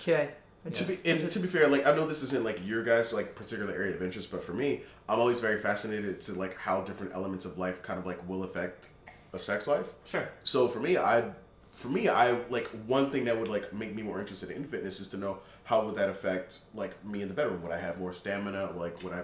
[0.00, 0.24] Okay.
[0.72, 3.12] To be and just- to be fair, like I know this isn't like your guys'
[3.14, 6.82] like particular area of interest, but for me, I'm always very fascinated to like how
[6.82, 8.88] different elements of life kind of like will affect
[9.32, 9.92] a sex life.
[10.04, 10.28] Sure.
[10.44, 11.24] So for me, I,
[11.72, 15.00] for me, I like one thing that would like make me more interested in fitness
[15.00, 17.62] is to know how would that affect like me in the bedroom?
[17.62, 18.72] Would I have more stamina?
[18.76, 19.22] Like would I,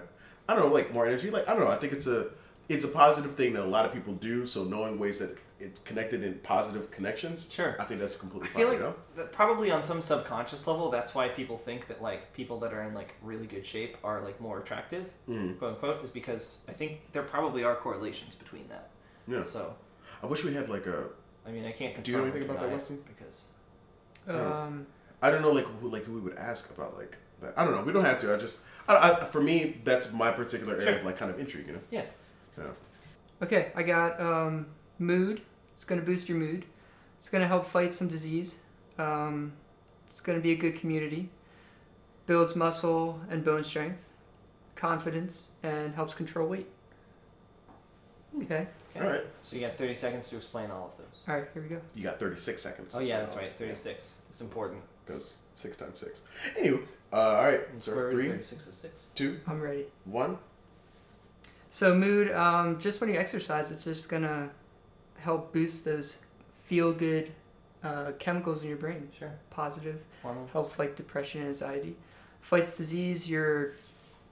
[0.48, 1.30] I don't know, like more energy?
[1.30, 1.70] Like I don't know.
[1.70, 2.28] I think it's a,
[2.68, 4.46] it's a positive thing that a lot of people do.
[4.46, 7.76] So knowing ways that it's connected in positive connections, Sure.
[7.80, 8.60] I think that's completely I fine.
[8.62, 8.94] feel like you know?
[9.16, 12.82] that probably on some subconscious level, that's why people think that like people that are
[12.82, 15.58] in like really good shape are like more attractive, Mhm.
[15.58, 18.90] quote unquote, is because I think there probably are correlations between that.
[19.28, 19.42] Yeah.
[19.42, 19.74] So
[20.22, 21.08] I wish we had like a.
[21.46, 22.02] I mean, I can't.
[22.02, 23.04] Do you know anything about that, Weston?
[23.06, 23.48] Because
[24.28, 24.86] Um,
[25.22, 27.54] I don't know like who like who we would ask about like that.
[27.56, 27.82] I don't know.
[27.82, 28.34] We don't have to.
[28.34, 28.66] I just.
[28.88, 30.96] I, I, for me, that's my particular area Sure.
[30.98, 31.66] of like kind of intrigue.
[31.68, 31.80] You know.
[31.90, 32.02] yeah,
[32.58, 32.64] Yeah.
[33.42, 34.66] okay, I got um,
[34.98, 35.42] mood.
[35.74, 36.64] It's gonna boost your mood.
[37.18, 38.58] It's gonna help fight some disease.
[38.98, 39.52] Um,
[40.06, 41.30] it's gonna be a good community.
[42.26, 44.08] Builds muscle and bone strength,
[44.76, 46.68] confidence, and helps control weight.
[48.42, 48.66] Okay.
[48.96, 49.04] Okay.
[49.04, 49.24] All right.
[49.42, 51.22] So you got 30 seconds to explain all of those.
[51.28, 51.48] All right.
[51.52, 51.80] Here we go.
[51.94, 52.94] You got 36 seconds.
[52.94, 53.56] Oh yeah, that's right.
[53.56, 54.14] 36.
[54.28, 54.80] It's important.
[55.04, 56.26] Because six times six.
[56.56, 56.80] Anyway,
[57.12, 57.60] uh, all right.
[57.78, 59.02] So square root three, 36 is 6.
[59.14, 59.84] two, I'm ready.
[60.06, 60.38] one.
[61.70, 64.50] So mood, um, just when you exercise, it's just gonna
[65.24, 66.18] help boost those
[66.54, 67.32] feel good
[67.82, 69.08] uh, chemicals in your brain.
[69.18, 69.32] Sure.
[69.50, 70.50] Positive, Hormones.
[70.52, 71.96] help fight depression and anxiety.
[72.40, 73.28] Fights disease.
[73.28, 73.72] Your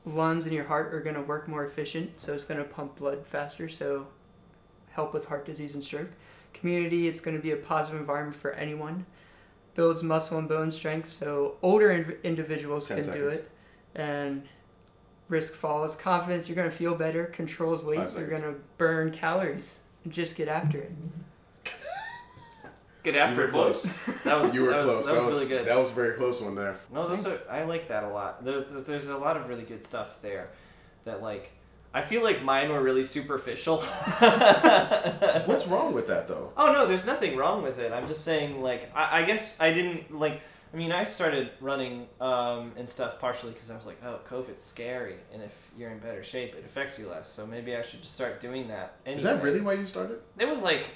[0.05, 3.68] lungs and your heart are gonna work more efficient, so it's gonna pump blood faster.
[3.68, 4.07] So
[4.90, 6.11] help with heart disease and stroke.
[6.53, 9.07] Community, it's gonna be a positive environment for anyone.
[9.74, 11.90] Builds muscle and bone strength, so older
[12.22, 13.38] individuals 10 can do seconds.
[13.38, 13.51] it.
[13.95, 14.43] And
[15.28, 15.97] risk falls.
[15.97, 17.24] Confidence, you're gonna feel better.
[17.26, 19.78] Controls weight, you're gonna burn calories.
[20.05, 20.93] And just get after it.
[23.03, 23.85] Get You after were it, close.
[24.25, 25.13] That was You were that was, close.
[25.13, 25.67] That was, really good.
[25.67, 26.77] That was a very close one there.
[26.93, 27.43] No, those Thanks.
[27.49, 27.51] are.
[27.51, 28.45] I like that a lot.
[28.45, 30.51] There's, there's there's a lot of really good stuff there,
[31.05, 31.51] that like.
[31.95, 33.79] I feel like mine were really superficial.
[35.47, 36.53] What's wrong with that though?
[36.57, 37.93] Oh no, there's nothing wrong with it.
[37.93, 40.41] I'm just saying, like, I, I guess I didn't like.
[40.73, 44.62] I mean, I started running um, and stuff partially because I was like, oh, COVID's
[44.62, 47.29] scary, and if you're in better shape, it affects you less.
[47.31, 48.95] So maybe I should just start doing that.
[49.05, 49.18] Anyway.
[49.18, 50.20] Is that really why you started?
[50.39, 50.89] It was like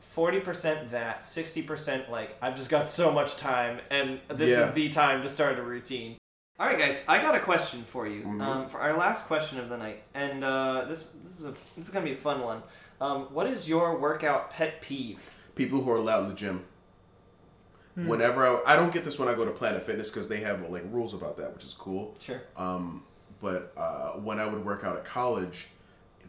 [0.00, 4.68] forty percent that, sixty percent like I've just got so much time, and this Yeah.
[4.68, 6.16] is the time to start a routine.
[6.58, 8.22] All right, guys, I got a question for you.
[8.22, 8.40] Mhm.
[8.42, 11.86] Um, for our last question of the night, and uh, this this is a this
[11.86, 12.62] is gonna be a fun one.
[13.00, 15.34] Um, what is your workout pet peeve?
[15.54, 16.64] People who are loud in the gym.
[17.98, 18.06] Hmm.
[18.06, 20.62] Whenever I, I don't get this when I go to Planet Fitness because they have
[20.70, 22.14] like rules about that, which is cool.
[22.20, 22.40] Sure.
[22.56, 23.02] Um,
[23.40, 25.68] but uh, when I would work out at college,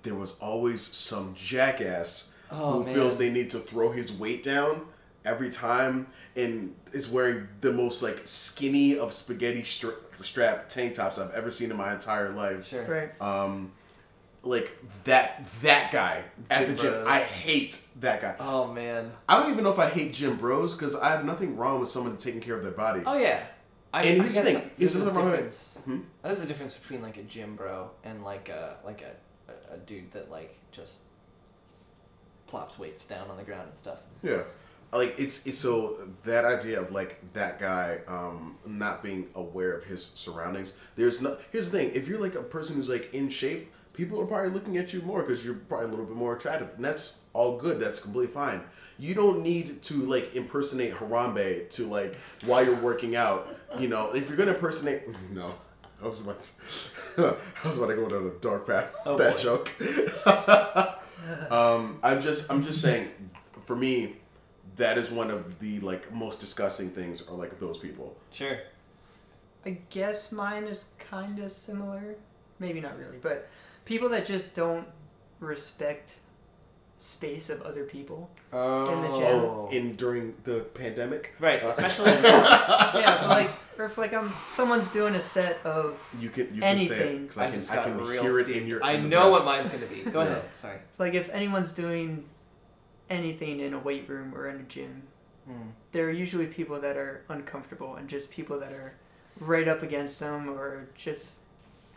[0.04, 2.94] there was always some jackass Oh, who man.
[2.96, 4.82] feels they need to throw his weight down
[5.24, 11.20] every time and is wearing the most like skinny of spaghetti stra- strap tank tops
[11.20, 12.68] I've ever seen in my entire life.
[12.68, 12.86] Sure.
[12.86, 13.22] Right.
[13.22, 13.72] Um,
[14.44, 16.92] like that that guy at the gym.
[16.94, 17.08] bros.
[17.08, 18.36] I hate that guy.
[18.40, 19.12] Oh man.
[19.28, 21.90] I don't even know if I hate gym bros because I have nothing wrong with
[21.90, 23.02] someone taking care of their body.
[23.06, 23.44] Oh yeah.
[23.94, 25.80] I, And here's the thing, there's is a nothing wrong difference.
[25.84, 26.00] Hmm?
[26.24, 29.78] There's a difference between like a gym bro and like a like a, a, a
[29.78, 31.02] dude that like just
[32.48, 34.02] plops weights down on the ground and stuff.
[34.24, 34.44] Yeah.
[34.92, 39.84] Like it's it's so that idea of like that guy um not being aware of
[39.84, 40.76] his surroundings.
[40.96, 41.92] There's no here's the thing.
[41.94, 45.02] If you're like a person who's like in shape, people are probably looking at you
[45.02, 47.80] more because you're probably a little bit more attractive, and that's all good.
[47.80, 48.62] That's completely fine.
[48.98, 52.16] You don't need to like impersonate Harambe to like
[52.46, 53.56] while you're working out.
[53.78, 55.54] You know, if you're gonna impersonate, no.
[56.02, 58.96] I was about to, I was about to go down a dark path.
[59.06, 59.42] Oh, that boy.
[59.42, 59.72] joke.
[61.52, 63.10] um, I'm just I'm just saying,
[63.66, 64.16] for me,
[64.78, 68.16] that is one of the like most disgusting things are like those people.
[68.32, 68.60] Sure.
[69.66, 72.16] I guess mine is kind of similar.
[72.60, 73.50] Maybe not really, but
[73.90, 74.88] people that just don't
[75.40, 76.20] respect
[77.00, 78.30] space of other people.
[78.54, 78.84] Oh.
[78.86, 79.26] the gym.
[79.26, 84.30] Oh, in during the pandemic, Right, Uh, especially yeah, but like, or if like I'm
[84.48, 87.22] someone's doing a set of you can you can say it Anything.
[87.24, 88.84] because I I can I can real hear it in your.
[88.84, 90.02] I in know what mine's gonna be.
[90.12, 90.28] Go Yeah.
[90.28, 90.54] ahead.
[90.54, 90.78] Sorry.
[91.00, 92.26] like if anyone's doing
[93.10, 95.04] anything in a weight room or in a gym,
[95.48, 95.70] Hmm.
[95.94, 98.94] there are usually people that are uncomfortable and just people that are
[99.40, 101.42] right up against them or just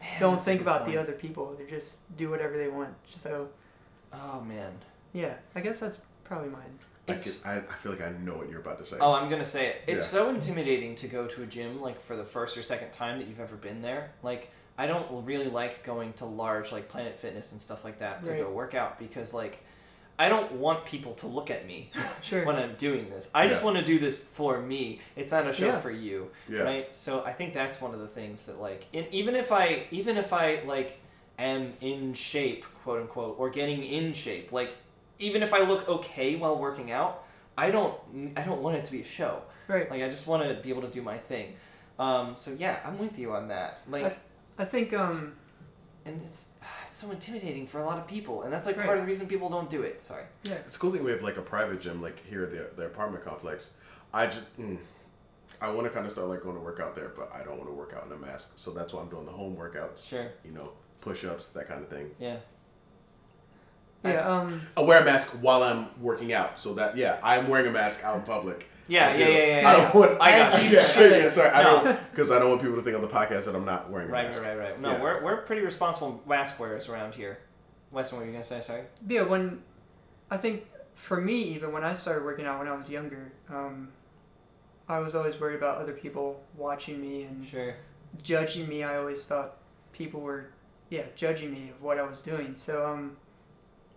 [0.03, 1.55] Man, don't think good about the other people.
[1.59, 2.95] They just do whatever they want.
[3.07, 3.49] So
[4.13, 4.73] Oh man.
[5.15, 6.79] yeah, I guess that's probably mine.
[7.09, 8.99] I, It's- I, I feel like I know what you're about to say.
[9.01, 9.77] Oh, I'm gonna say it.
[9.87, 10.21] It's Yeah.
[10.21, 13.27] so intimidating to go to a gym like for the first or second time that
[13.29, 14.13] you've ever been there.
[14.23, 18.25] Like I don't really like going to large like Planet Fitness and stuff like that
[18.25, 18.41] to Right.
[18.43, 19.63] go work out because like
[20.25, 21.91] I don't want people to look at me
[22.23, 22.45] Sure.
[22.45, 23.25] when I'm doing this.
[23.35, 25.01] I just want to do this for me.
[25.17, 25.81] It's not a show Yeah.
[25.81, 26.61] for you, yeah.
[26.61, 26.95] right?
[26.95, 30.17] So I think that's one of the things that like in, even if I even
[30.17, 30.91] if I like
[31.39, 34.71] am in shape, quote unquote, or getting in shape, like
[35.19, 37.25] even if I look okay while working out,
[37.59, 37.95] I don't
[38.37, 39.43] I don't want it to be a show.
[39.67, 39.91] Right.
[39.91, 41.47] Like I just want to be able to do my thing.
[41.99, 43.81] Um, so yeah, I'm with you on that.
[43.89, 44.19] Like,
[44.59, 45.35] I think um
[46.05, 46.51] and it's
[46.87, 48.87] it's so intimidating for a lot of people, and that's like Right.
[48.87, 50.03] part of the reason people don't do it.
[50.03, 50.25] Sorry.
[50.45, 50.55] yeah.
[50.55, 53.25] It's cool thing we have like a private gym like here at the, the apartment
[53.25, 53.75] complex.
[54.13, 54.79] I just mm,
[55.61, 57.57] I want to kind of start like going to work out there, but I don't
[57.57, 58.55] want to work out in a mask.
[58.59, 60.09] So that's why I'm doing the home workouts.
[60.09, 60.27] Sure.
[60.45, 62.11] You know, push ups, that kind of thing.
[62.19, 62.37] Yeah.
[64.05, 67.69] Yeah, um I wear a mask while I'm working out, so that yeah, I'm wearing
[67.69, 68.69] a mask out in public.
[68.93, 69.73] Yeah, I yeah, yeah, yeah, I yeah.
[69.73, 70.21] don't want.
[70.21, 70.69] I got you.
[70.71, 71.13] you yeah, should.
[71.23, 73.55] yeah, sorry, I don't because I don't want people to think on the podcast that
[73.55, 74.43] I'm not wearing a Right, mask.
[74.43, 74.81] right, right, right.
[74.81, 75.03] No, Yeah.
[75.03, 77.39] we're we're pretty responsible mask wearers around here.
[77.93, 78.61] Weston, what were you gonna say?
[78.61, 78.83] Sorry.
[79.09, 79.63] yeah, when
[80.31, 83.89] I think for me even when I started working out when I was younger, um
[84.89, 87.75] I was always worried about other people watching me and Sure.
[88.23, 88.83] judging me.
[88.83, 89.57] I always thought
[89.93, 90.47] people were,
[90.91, 92.57] yeah, judging me of what I was doing.
[92.57, 93.17] So um,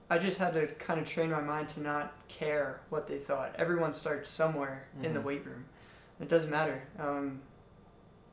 [0.10, 3.56] I just had to kind of train my mind to not care what they thought.
[3.58, 5.24] Everyone starts somewhere in the Mhm.
[5.24, 5.66] weight room.
[6.20, 6.84] It doesn't matter.
[7.00, 7.42] Um,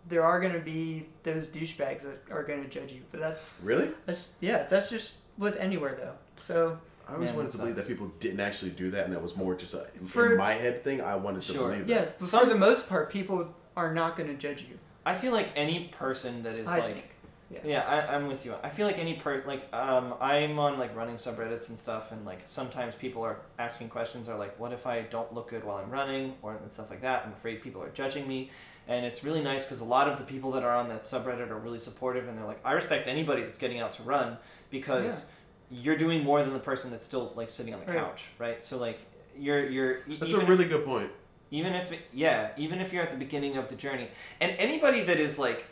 [0.09, 3.91] there are gonna be those douchebags that are gonna judge you, but that's Really?
[4.05, 6.15] that's yeah, that's just with anywhere though.
[6.37, 9.13] So I always Man, wanted that to believe that people didn't actually do that, and
[9.15, 11.01] that was more just a For- in my head thing.
[11.01, 11.71] I wanted to Sure.
[11.71, 12.19] believe yeah, that.
[12.19, 14.79] but Some- for the most part, people are not gonna judge you.
[15.07, 17.12] I feel like any person that is I like think.
[17.53, 17.61] Yeah.
[17.65, 18.55] Yeah, I, I'm with you.
[18.63, 22.25] I feel like any per like um, I'm on like running subreddits and stuff, and
[22.25, 25.77] like sometimes people are asking questions are like, what if I don't look good while
[25.77, 27.25] I'm running, or and stuff like that.
[27.27, 28.51] I'm afraid people are judging me,
[28.89, 31.51] and it's really nice because a lot of the people that are on that subreddit
[31.51, 34.39] are really supportive, and they're like, I respect anybody that's getting out to run
[34.71, 35.27] because
[35.71, 37.97] you're doing more than the person that's still like sitting on the Right.
[37.99, 38.65] couch, right?
[38.65, 39.01] So like
[39.39, 41.11] you're you're That's a really good point.
[41.51, 44.09] even if it, yeah even if you're at the beginning of the journey
[44.43, 45.65] and anybody that is like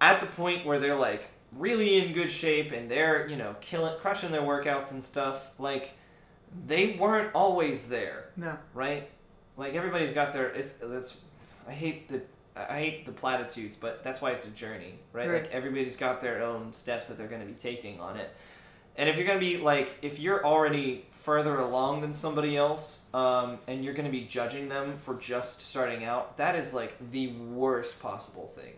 [0.00, 3.98] at the point where they're like really in good shape and they're you know killing
[4.00, 5.92] crushing their workouts and stuff like
[6.66, 8.58] they weren't always there No.
[8.74, 9.08] right
[9.56, 11.18] like everybody's got their it's that's
[11.66, 12.20] i hate the
[12.54, 15.42] i hate the platitudes but that's why it's a journey right, Right.
[15.44, 18.30] like everybody's got their own steps that they're going to be taking on it
[18.96, 23.58] and if you're gonna be like, if you're already further along than somebody else, um,
[23.68, 28.02] and you're gonna be judging them for just starting out, that is like the worst
[28.02, 28.74] possible thing.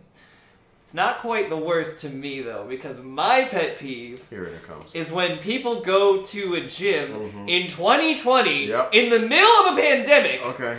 [0.90, 4.92] It's not quite the worst to me though, because my pet peeve Here it comes.
[4.92, 7.48] is when people go to a gym Mhm.
[7.48, 8.88] in 2020 Yep.
[8.92, 10.78] in the middle of a pandemic Okay.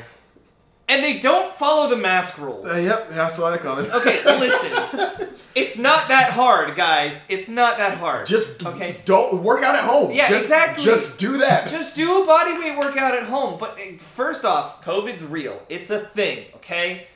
[0.90, 2.68] and they don't follow the mask rules.
[2.70, 3.90] Uh, yep, I saw that coming.
[3.90, 5.30] Okay, listen.
[5.56, 7.26] it's not that hard, guys.
[7.30, 8.28] It's not that hard.
[8.28, 9.00] Just okay.
[9.06, 10.12] don't work out at home.
[10.12, 10.84] Yeah, just, exactly.
[10.84, 11.70] Just do that.
[11.70, 13.58] Just do a body weight workout at home.
[13.58, 15.62] But uh, first off, COVID's real.
[15.70, 17.08] It's a thing, okay?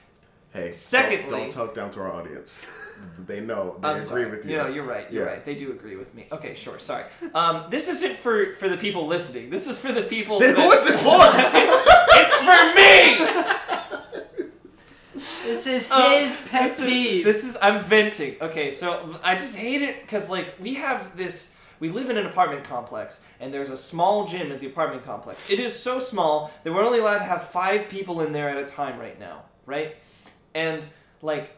[0.53, 2.61] hey, Secondly- don't, don't talk down to our audience.
[3.27, 3.75] they know.
[3.81, 4.29] They I'm agree sorry.
[4.29, 4.57] with you.
[4.57, 5.11] know, you're right.
[5.11, 5.31] You're Yeah.
[5.31, 5.45] right.
[5.45, 6.27] They do agree with me.
[6.31, 6.79] Okay, sure.
[6.79, 7.03] Sorry.
[7.33, 9.49] Um, this isn't for for the people listening.
[9.49, 10.39] This is for the people.
[10.39, 11.81] Then that- who is it for?
[12.17, 12.95] It's for me.
[15.45, 17.25] This is Uh, his pet this is, peeve.
[17.25, 18.35] this is I'm venting.
[18.41, 21.55] Okay, so I just hate it because like we have this.
[21.79, 25.49] We live in an apartment complex, and there's a small gym at the apartment complex.
[25.49, 28.57] It is so small that we're only allowed to have five people in there at
[28.57, 29.95] a time right now, right?
[30.53, 30.85] And
[31.21, 31.53] like,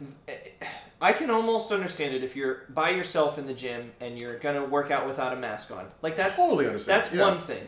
[1.00, 4.66] I can almost understand it if you're by yourself in the gym and you're gonna
[4.66, 5.88] work out without a mask on.
[6.02, 7.04] Like that's totally understand.
[7.04, 7.22] that's yeah.
[7.22, 7.68] one thing.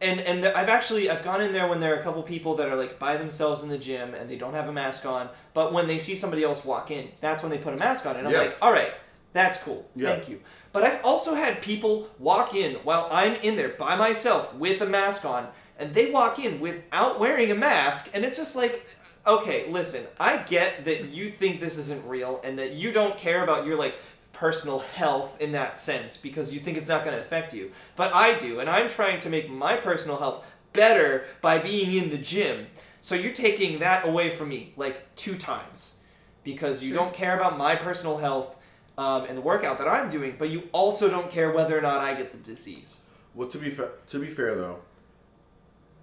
[0.00, 2.54] And and the, I've actually I've gone in there when there are a couple people
[2.56, 5.28] that are like by themselves in the gym and they don't have a mask on,
[5.54, 8.16] but when they see somebody else walk in, that's when they put a mask on,
[8.16, 8.40] and I'm Yeah.
[8.40, 8.92] like, all right,
[9.32, 10.10] that's cool, Yeah.
[10.10, 10.40] thank you.
[10.72, 14.86] But I've also had people walk in while I'm in there by myself with a
[14.86, 15.48] mask on,
[15.78, 18.84] and they walk in without wearing a mask, and it's just like.
[19.28, 20.06] Okay, listen.
[20.18, 23.76] I get that you think this isn't real and that you don't care about your
[23.76, 23.96] like
[24.32, 27.70] personal health in that sense because you think it's not going to affect you.
[27.94, 32.08] But I do, and I'm trying to make my personal health better by being in
[32.08, 32.68] the gym.
[33.00, 35.96] So you're taking that away from me like two times
[36.42, 38.56] because you don't care about my personal health
[38.96, 42.00] um, and the workout that I'm doing, but you also don't care whether or not
[42.00, 43.02] I get the disease.
[43.34, 44.78] Well, to be fa- to be fair though,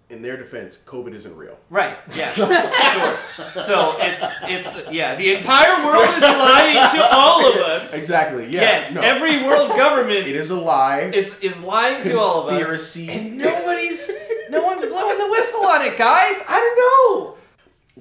[0.09, 1.57] in their defense, COVID isn't real.
[1.69, 1.97] Right.
[2.15, 2.29] Yeah.
[2.31, 2.53] sure.
[3.53, 5.15] So it's it's yeah.
[5.15, 7.95] The entire world is lying to all of us.
[7.97, 8.45] Exactly.
[8.45, 8.61] Yeah.
[8.61, 8.93] yes.
[8.95, 9.01] no.
[9.01, 11.01] Every world government it is a lie.
[11.13, 12.59] is is lying to all of us.
[12.59, 13.09] Conspiracy.
[13.11, 14.11] And nobody's
[14.49, 16.35] no one's blowing the whistle on it, guys.
[16.47, 16.77] I don't
[17.25, 17.37] know.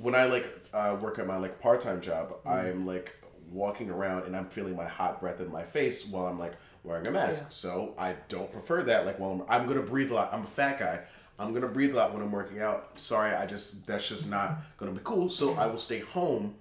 [0.03, 2.49] when I like uh, work at my like part time job, Mm-hmm.
[2.49, 3.17] I'm like
[3.51, 6.53] walking around and I'm feeling my hot breath in my face while I'm like
[6.83, 7.45] wearing a mask.
[7.45, 7.49] Yeah.
[7.51, 9.07] So I don't prefer that.
[9.07, 10.35] Like, well, I'm, I'm gonna breathe a lot.
[10.35, 11.01] I'm a fat guy.
[11.39, 12.99] I'm gonna breathe a lot when I'm working out.
[12.99, 15.29] Sorry, I just that's just not gonna be cool.
[15.29, 16.55] So I will stay home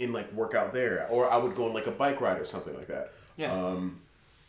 [0.00, 2.44] and like work out there, or I would go on like a bike ride or
[2.44, 3.12] something like that.
[3.36, 3.52] Yeah.
[3.52, 4.00] Um,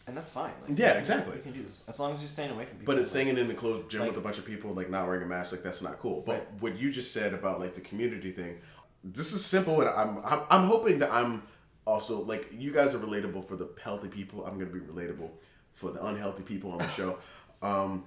[0.08, 0.54] And that's fine.
[0.68, 1.36] Like, Yeah, you- exactly.
[1.36, 2.94] You can do this as long as you're staying away from people.
[2.94, 5.06] But it's staying in the closed gym Like- with a bunch of people, like not
[5.06, 6.22] wearing a mask, like that's not cool.
[6.26, 6.48] But Right.
[6.62, 8.60] what you just said about like the community thing,
[9.04, 11.44] this is simple, and I'm I'm, I'm hoping that I'm
[11.86, 14.46] also like you guys are relatable for the healthy people.
[14.46, 15.30] I'm gonna be relatable
[15.74, 17.18] for the unhealthy people on the show.
[17.62, 18.04] Um,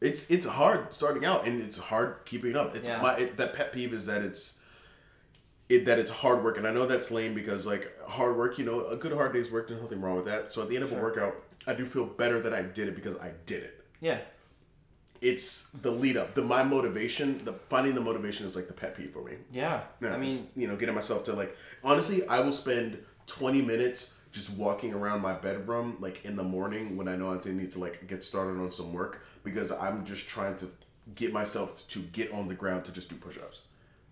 [0.00, 2.74] it's it's hard starting out, and it's hard keeping up.
[2.76, 3.02] It's Yeah.
[3.02, 4.58] my it, that pet peeve is that it's.
[5.68, 8.64] It, that it's hard work, and I know that's lame because like hard work, you
[8.64, 9.68] know, a good hard day's work.
[9.68, 10.50] There's nothing wrong with that.
[10.50, 12.96] So at the end of a workout, I do feel better that I did it
[12.96, 14.18] because I did it yeah.
[15.20, 18.96] it's the lead up the my motivation the finding the motivation is like the pet
[18.96, 19.82] peeve for me Yeah.
[20.00, 24.22] yeah, I mean, you know getting myself to like honestly i will spend 20 minutes
[24.32, 27.78] just walking around my bedroom like in the morning when i know i need to
[27.78, 30.66] like get started on some work because i'm just trying to
[31.14, 33.66] get myself to get on the ground to just do push-ups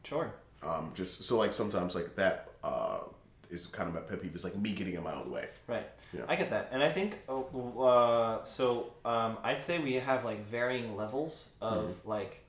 [0.05, 0.33] sure.
[0.63, 3.01] um just so like sometimes like that uh
[3.51, 5.87] is kind of my pet peeve is like me getting in my own way Right.
[6.13, 6.23] Yeah.
[6.29, 8.95] I get that, and I think uh, uh, so.
[9.05, 12.09] Um, I'd say we have like varying levels of Mm-hmm.
[12.09, 12.45] like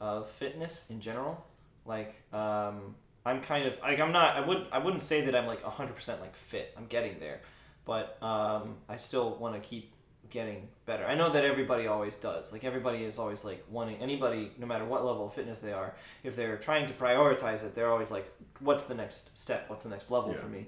[0.00, 1.44] of fitness in general.
[1.84, 2.94] Like um,
[3.26, 4.36] I'm kind of like I'm not.
[4.36, 6.72] I would I wouldn't say that I'm like hundred percent like fit.
[6.76, 7.40] I'm getting there,
[7.84, 9.92] but um, I still want to keep
[10.30, 11.06] getting better.
[11.06, 12.52] I know that everybody always does.
[12.52, 15.94] Like everybody is always like wanting anybody, no matter what level of fitness they are,
[16.22, 19.68] if they're trying to prioritize it, they're always like, "What's the next step?
[19.68, 20.36] What's the next level Yeah.
[20.38, 20.66] for me?"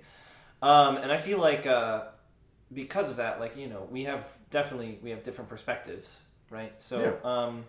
[0.62, 2.04] Um, and I feel like uh,
[2.72, 6.72] because of that, like you know, we have definitely we have different perspectives, right?
[6.80, 7.30] So, Yeah.
[7.30, 7.64] um,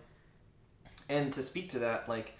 [1.08, 2.34] and to speak to that, like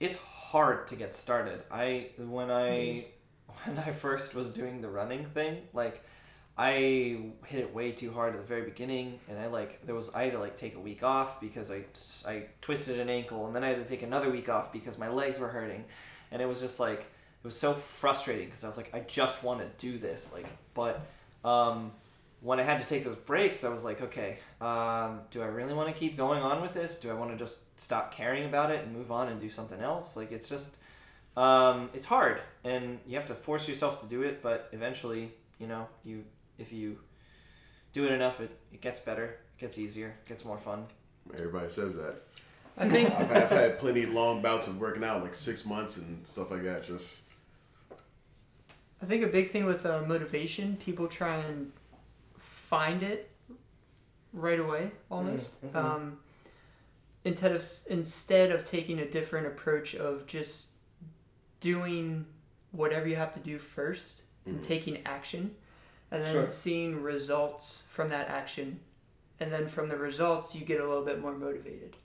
[0.00, 1.62] it's hard to get started.
[1.70, 3.06] I when I is.
[3.64, 6.04] when I first was doing the running thing, like
[6.58, 6.72] I
[7.44, 10.24] hit it way too hard at the very beginning, and I like there was I
[10.24, 11.84] had to like take a week off because I
[12.26, 15.08] I twisted an ankle, and then I had to take another week off because my
[15.08, 15.84] legs were hurting,
[16.32, 19.44] and it was just like it was so frustrating because I was like I just
[19.44, 21.00] want to do this, like but
[21.44, 21.92] um,
[22.40, 25.74] when I had to take those breaks, I was like okay, um, do I really
[25.74, 26.98] want to keep going on with this?
[26.98, 29.80] Do I want to just stop caring about it and move on and do something
[29.80, 30.16] else?
[30.16, 30.78] Like it's just
[31.36, 35.30] um, it's hard and you have to force yourself to do it but eventually
[35.60, 36.24] you know you
[36.58, 36.98] if you
[37.92, 40.86] do it enough, it, it gets better, it gets easier, it gets more fun.
[41.34, 42.22] Everybody says that.
[42.76, 45.96] I think I've had, I've had plenty long bouts of working out, like six months
[45.98, 46.84] and stuff like that.
[46.84, 47.22] Just
[49.02, 51.72] I think a big thing with uh, motivation, people try and
[52.38, 53.30] find it
[54.32, 55.64] right away, almost.
[55.64, 55.74] Mhm.
[55.74, 56.18] Um,
[57.24, 60.70] instead of instead of taking a different approach of just
[61.60, 62.26] doing
[62.70, 64.62] whatever you have to do first and Mhm.
[64.62, 65.56] taking action,
[66.10, 66.48] and then Sure.
[66.48, 68.80] seeing results from that action,
[69.40, 71.96] and then from the results you get a little bit more motivated.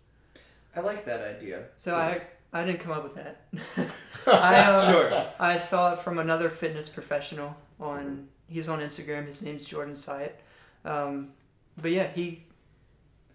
[0.75, 1.65] I like that idea.
[1.75, 3.41] So I I didn't come up with that.
[4.27, 5.25] I um, Sure.
[5.39, 8.27] I saw it from another fitness professional on.
[8.47, 9.25] He's on Instagram.
[9.25, 10.33] His name's Jordan Syatt.
[10.85, 11.31] Um,
[11.81, 12.43] but yeah, he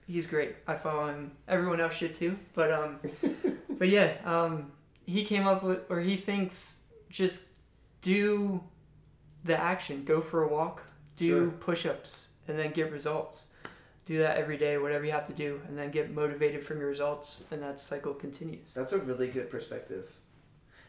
[0.07, 0.55] he's great.
[0.67, 1.33] I follow him.
[1.49, 2.39] Everyone else should too.
[2.55, 3.01] But um,
[3.79, 4.71] but yeah, um,
[5.07, 7.47] he came up with, or he thinks just
[8.03, 8.63] do
[9.49, 10.05] the action.
[10.05, 10.83] Go for a walk.
[11.17, 11.51] Do Sure.
[11.51, 13.53] push-ups, and then get results.
[14.05, 16.87] Do that every day, whatever you have to do, and then get motivated from your
[16.89, 18.73] results, and that cycle continues.
[18.73, 20.11] That's a really good perspective.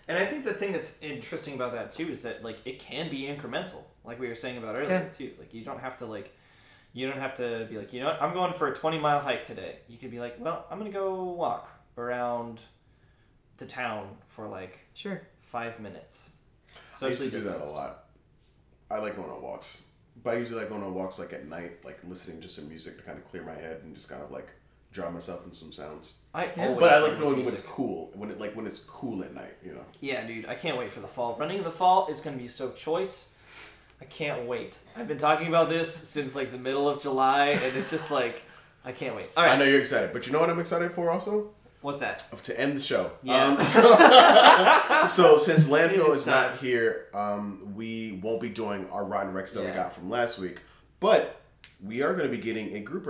[0.08, 3.10] And I think the thing that's interesting about that too is that like it can
[3.10, 5.10] be incremental, like we were saying about earlier Yeah.
[5.10, 5.34] too.
[5.38, 6.32] Like you don't have to like
[6.94, 9.20] you don't have to be like, you know what, I'm going for a twenty mile
[9.20, 9.80] hike today.
[9.88, 12.62] You could be like, Well, I'm gonna go walk around
[13.58, 15.22] the town for like Sure.
[15.42, 16.30] five minutes.
[17.02, 18.06] I used to Socially do that a lot.
[18.92, 19.82] I like going on walks,
[20.24, 22.98] but I usually like going on walks like at night, like listening to some music
[22.98, 24.52] to kind of clear my head and just kind of like
[24.92, 26.16] drown myself in some sounds.
[26.34, 26.68] I Yeah.
[26.70, 29.24] always But I like with doing when it's cool, when it like when it's cool
[29.24, 29.86] at night, you know.
[30.02, 31.36] Yeah, dude, I can't wait for the fall.
[31.40, 33.30] Running in the fall is gonna be so choice.
[34.02, 34.78] I can't wait.
[34.96, 38.42] I've been talking about this since like the middle of July, and it's just like
[38.84, 39.30] I can't wait.
[39.38, 41.52] All I know you're excited, but you know what I'm excited for also?
[41.82, 42.26] What's that?
[42.32, 43.12] Of to end the show.
[43.24, 43.46] Yeah.
[43.46, 43.82] Um, so,
[45.08, 49.66] so since landfill is not here, um, we won't be doing our rotten Rex that
[49.66, 50.60] we got from last week,
[51.00, 51.42] but
[51.84, 53.06] we are going to be getting a group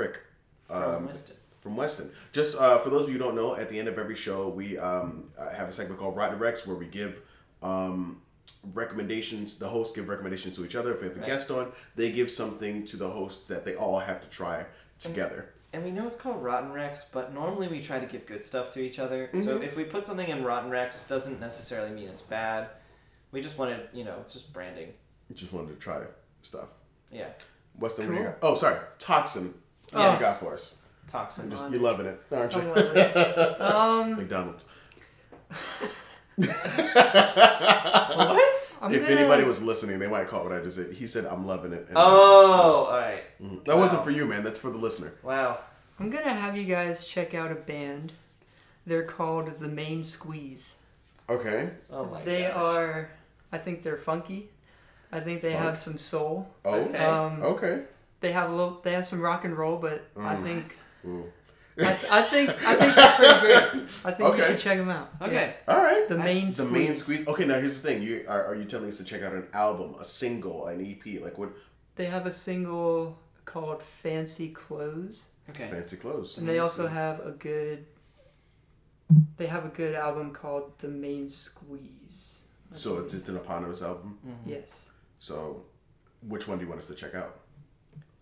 [0.67, 1.35] From um, Weston.
[1.61, 2.11] from Weston.
[2.31, 4.47] Just uh, for those of you who don't know, at the end of every show,
[4.49, 7.21] we um, uh, have a segment called Rotten Rex where we give
[7.63, 8.21] um,
[8.73, 9.57] recommendations.
[9.57, 10.93] The hosts give recommendations to each other.
[10.93, 11.27] If we have a Right.
[11.27, 14.65] guest on, they give something to the hosts that they all have to try
[14.99, 15.49] together.
[15.71, 18.71] And we know it's called Rotten Rex, but normally we try to give good stuff
[18.73, 19.29] to each other.
[19.35, 19.63] So Mhm.
[19.63, 22.69] if we put something in Rotten Rex, doesn't necessarily mean it's bad.
[23.31, 24.93] We just wanted, you know, it's just branding.
[25.33, 26.01] Just wanted to try
[26.41, 26.69] stuff.
[27.11, 27.27] Yeah,
[27.77, 28.37] Weston, what do you got?
[28.41, 29.53] Oh, sorry, Toxin.
[29.91, 30.19] What Yes.
[30.19, 30.75] you got for us?
[31.07, 31.49] toxin.
[31.49, 32.61] Just, you're loving it, aren't you?
[32.61, 33.15] I'm loving it.
[33.61, 34.69] Um, McDonald's.
[36.47, 38.73] what?
[38.81, 40.93] I'm if gonna, anybody was listening, they might call what I just said.
[40.93, 43.23] He said, "I'm loving it." and- Oh, all right.
[43.41, 43.65] Mhm.
[43.65, 44.43] that wasn't for you, man.
[44.43, 45.13] That's for the listener.
[45.23, 45.57] Wow.
[45.99, 48.13] I'm gonna have you guys check out a band.
[48.85, 50.75] They're called the Main Squeeze.
[51.29, 51.69] Okay.
[51.91, 52.55] Oh my they gosh.
[52.55, 53.09] are,
[53.51, 54.49] I think they're funky.
[55.11, 55.63] I think they Funk.
[55.65, 56.47] have some soul.
[56.65, 56.75] Oh.
[56.75, 56.97] Okay.
[56.97, 57.81] Um, Okay.
[58.21, 58.79] They have a little.
[58.83, 60.43] They have some rock and roll, but I Mm.
[60.43, 60.77] think.
[61.05, 61.31] Ooh.
[61.81, 63.89] I, I think I think they're pretty great.
[64.05, 64.47] I think you Okay.
[64.47, 65.09] should check them out.
[65.21, 65.55] Okay.
[65.67, 66.07] All right.
[66.07, 66.71] The main The squeeze.
[66.71, 67.27] main squeeze.
[67.27, 68.01] Okay, now here's the thing.
[68.03, 71.21] You are, are you telling us to check out an album, a single, an EP?
[71.21, 71.49] Like what?
[71.95, 75.67] They have a single called Fancy Clothes, Okay.
[75.67, 76.37] Fancy clothes.
[76.37, 76.97] and they Main also Squeeze.
[76.97, 77.85] have a good.
[79.37, 82.43] They have a good album called The Main Squeeze.
[82.71, 83.05] I So believe.
[83.05, 84.19] it's just an eponymous album.
[84.25, 84.35] Mhm.
[84.45, 84.91] yes.
[85.17, 85.65] So,
[86.27, 87.39] which one do you want us to check out?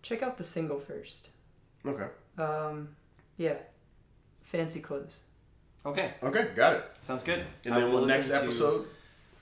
[0.02, 1.28] Check out the single first.
[1.84, 2.06] Okay.
[2.38, 2.96] Um,
[3.38, 3.54] yeah.
[4.42, 5.22] Fancy Clothes.
[5.86, 6.12] Okay.
[6.22, 6.84] Okay, got it.
[7.00, 7.42] Sounds good.
[7.64, 8.86] And I then will we'll next listen to episode,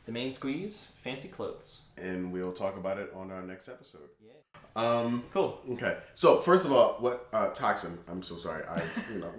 [0.05, 1.83] The main squeeze, fancy clothes.
[1.97, 4.09] and we'll talk about it on our next episode.
[4.25, 4.33] Yeah.
[4.77, 5.25] Um.
[5.33, 5.61] Cool.
[5.73, 5.97] Okay.
[6.15, 7.99] So first of all, what uh, toxin?
[8.09, 8.63] I'm so sorry.
[8.65, 8.83] I
[9.13, 9.33] you know.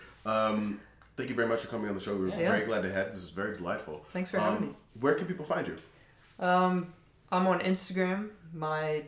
[0.30, 0.80] um.
[1.16, 2.16] Thank you very much for coming on the show.
[2.16, 2.50] We're Yeah.
[2.50, 3.14] very glad to have you.
[3.14, 4.04] This is very delightful.
[4.10, 4.74] Thanks for having Um, me.
[5.00, 5.76] Where can people find you?
[6.40, 6.92] Um,
[7.30, 8.30] I'm on Instagram.
[8.52, 9.04] My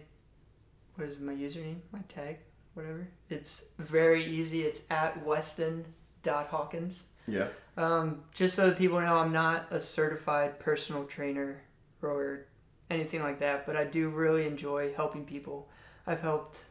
[0.97, 1.79] what is my username?
[1.93, 2.39] My tag,
[2.77, 3.09] whatever.
[3.31, 4.62] It's very easy.
[4.62, 7.09] It's at Weston.Hawkins.
[7.27, 7.49] Yeah.
[7.77, 11.62] Um, just so that people know, I'm not a certified personal trainer
[12.03, 12.47] or
[12.91, 15.68] anything like that, but I do really enjoy helping people.
[16.07, 16.64] I've helped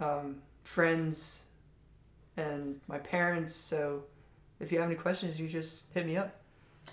[0.00, 1.46] um, friends
[2.36, 3.54] and my parents.
[3.54, 4.04] So
[4.60, 6.40] if you have any questions, you just hit me up.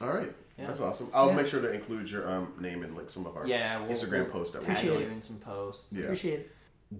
[0.01, 0.31] All right.
[0.57, 0.67] Yeah.
[0.67, 1.09] That's awesome.
[1.13, 1.35] I'll Yeah.
[1.35, 3.79] make sure to include your um, name in like some of our Yeah.
[3.81, 5.11] We'll, Instagram we'll posts that we tag Appreciate you it.
[5.11, 5.93] in some posts.
[5.95, 6.03] Yeah.
[6.03, 6.51] Appreciate it.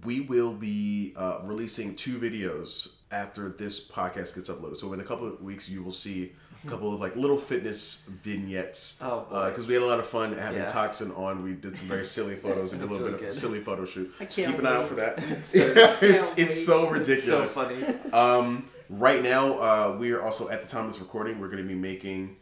[0.06, 4.78] We will be uh, releasing two videos after this podcast gets uploaded.
[4.78, 6.32] So in a couple of weeks, you will see
[6.64, 9.00] a couple of like little fitness vignettes.
[9.02, 9.50] Oh, boy.
[9.50, 10.68] Because we had a lot of fun having Yeah.
[10.68, 11.42] Toxin on.
[11.44, 13.40] We did some very silly photos and did a little really bit of good.
[13.40, 14.12] silly photo shoot.
[14.20, 15.18] I So can't keep an eye out for that.
[15.30, 17.08] It's so- it's, it's so wait.
[17.08, 17.56] It's so ridiculous.
[17.56, 18.12] funny.
[18.14, 21.40] Um, right now, uh, we are also at the time of this recording.
[21.40, 22.36] We're going to be making.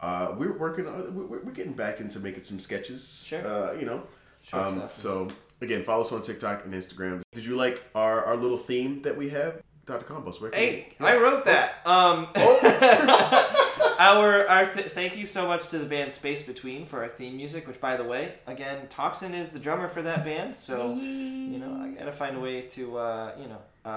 [0.00, 1.14] Uh, we're working on.
[1.14, 3.24] We're, we're getting back into making some sketches.
[3.26, 3.44] Sure.
[3.44, 4.02] Uh, you know.
[4.44, 4.90] Short Um, stuff.
[4.90, 5.28] so
[5.62, 7.22] Again, follow us on TikTok and Instagram.
[7.32, 9.62] Did you like our, our little theme that we have?
[9.86, 10.04] Dr.
[10.04, 11.84] Compost, where can Hey, you- I wrote that.
[11.86, 13.96] Um, Oh.
[13.98, 17.36] our our th- thank you so much to the band Space Between for our theme
[17.36, 17.66] music.
[17.66, 20.54] Which, by the way, again, Toxin is the drummer for that band.
[20.54, 23.58] So you know, I gotta find a way to uh, you know.
[23.84, 23.90] I'm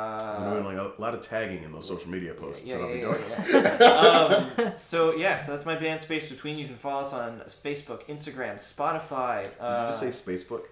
[0.47, 2.93] Uh, doing like a lot of tagging in those social media posts yeah, that I'll
[2.93, 3.17] be yeah,
[3.51, 4.65] yeah, yeah.
[4.67, 6.57] um, so yeah, so that's my band Space Between.
[6.57, 9.43] You can follow us on Facebook, Instagram, Spotify.
[9.43, 10.63] Did Uh, you just say Spacebook?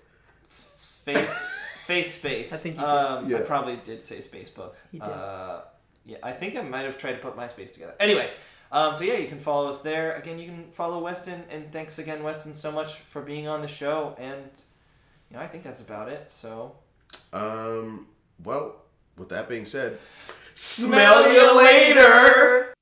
[0.54, 1.49] S- Space
[1.86, 2.54] Face Space.
[2.54, 2.89] I think you did.
[2.89, 4.72] um, I probably did say Spacebook.
[4.91, 5.10] You did.
[5.10, 5.62] Uh,
[6.06, 7.93] yeah, I think I might have tried to put MySpace together.
[7.99, 8.30] Anyway,
[8.72, 10.16] um, so yeah, you can follow us there.
[10.16, 13.68] Again, you can follow Weston, and thanks again, Weston, so much for being on the
[13.68, 14.16] show.
[14.18, 14.43] And
[15.30, 16.30] you know, I think that's about it.
[16.32, 16.76] So
[17.34, 18.08] Um,
[18.43, 18.76] well,
[19.18, 19.97] with that being said,
[20.51, 22.72] Smell you later.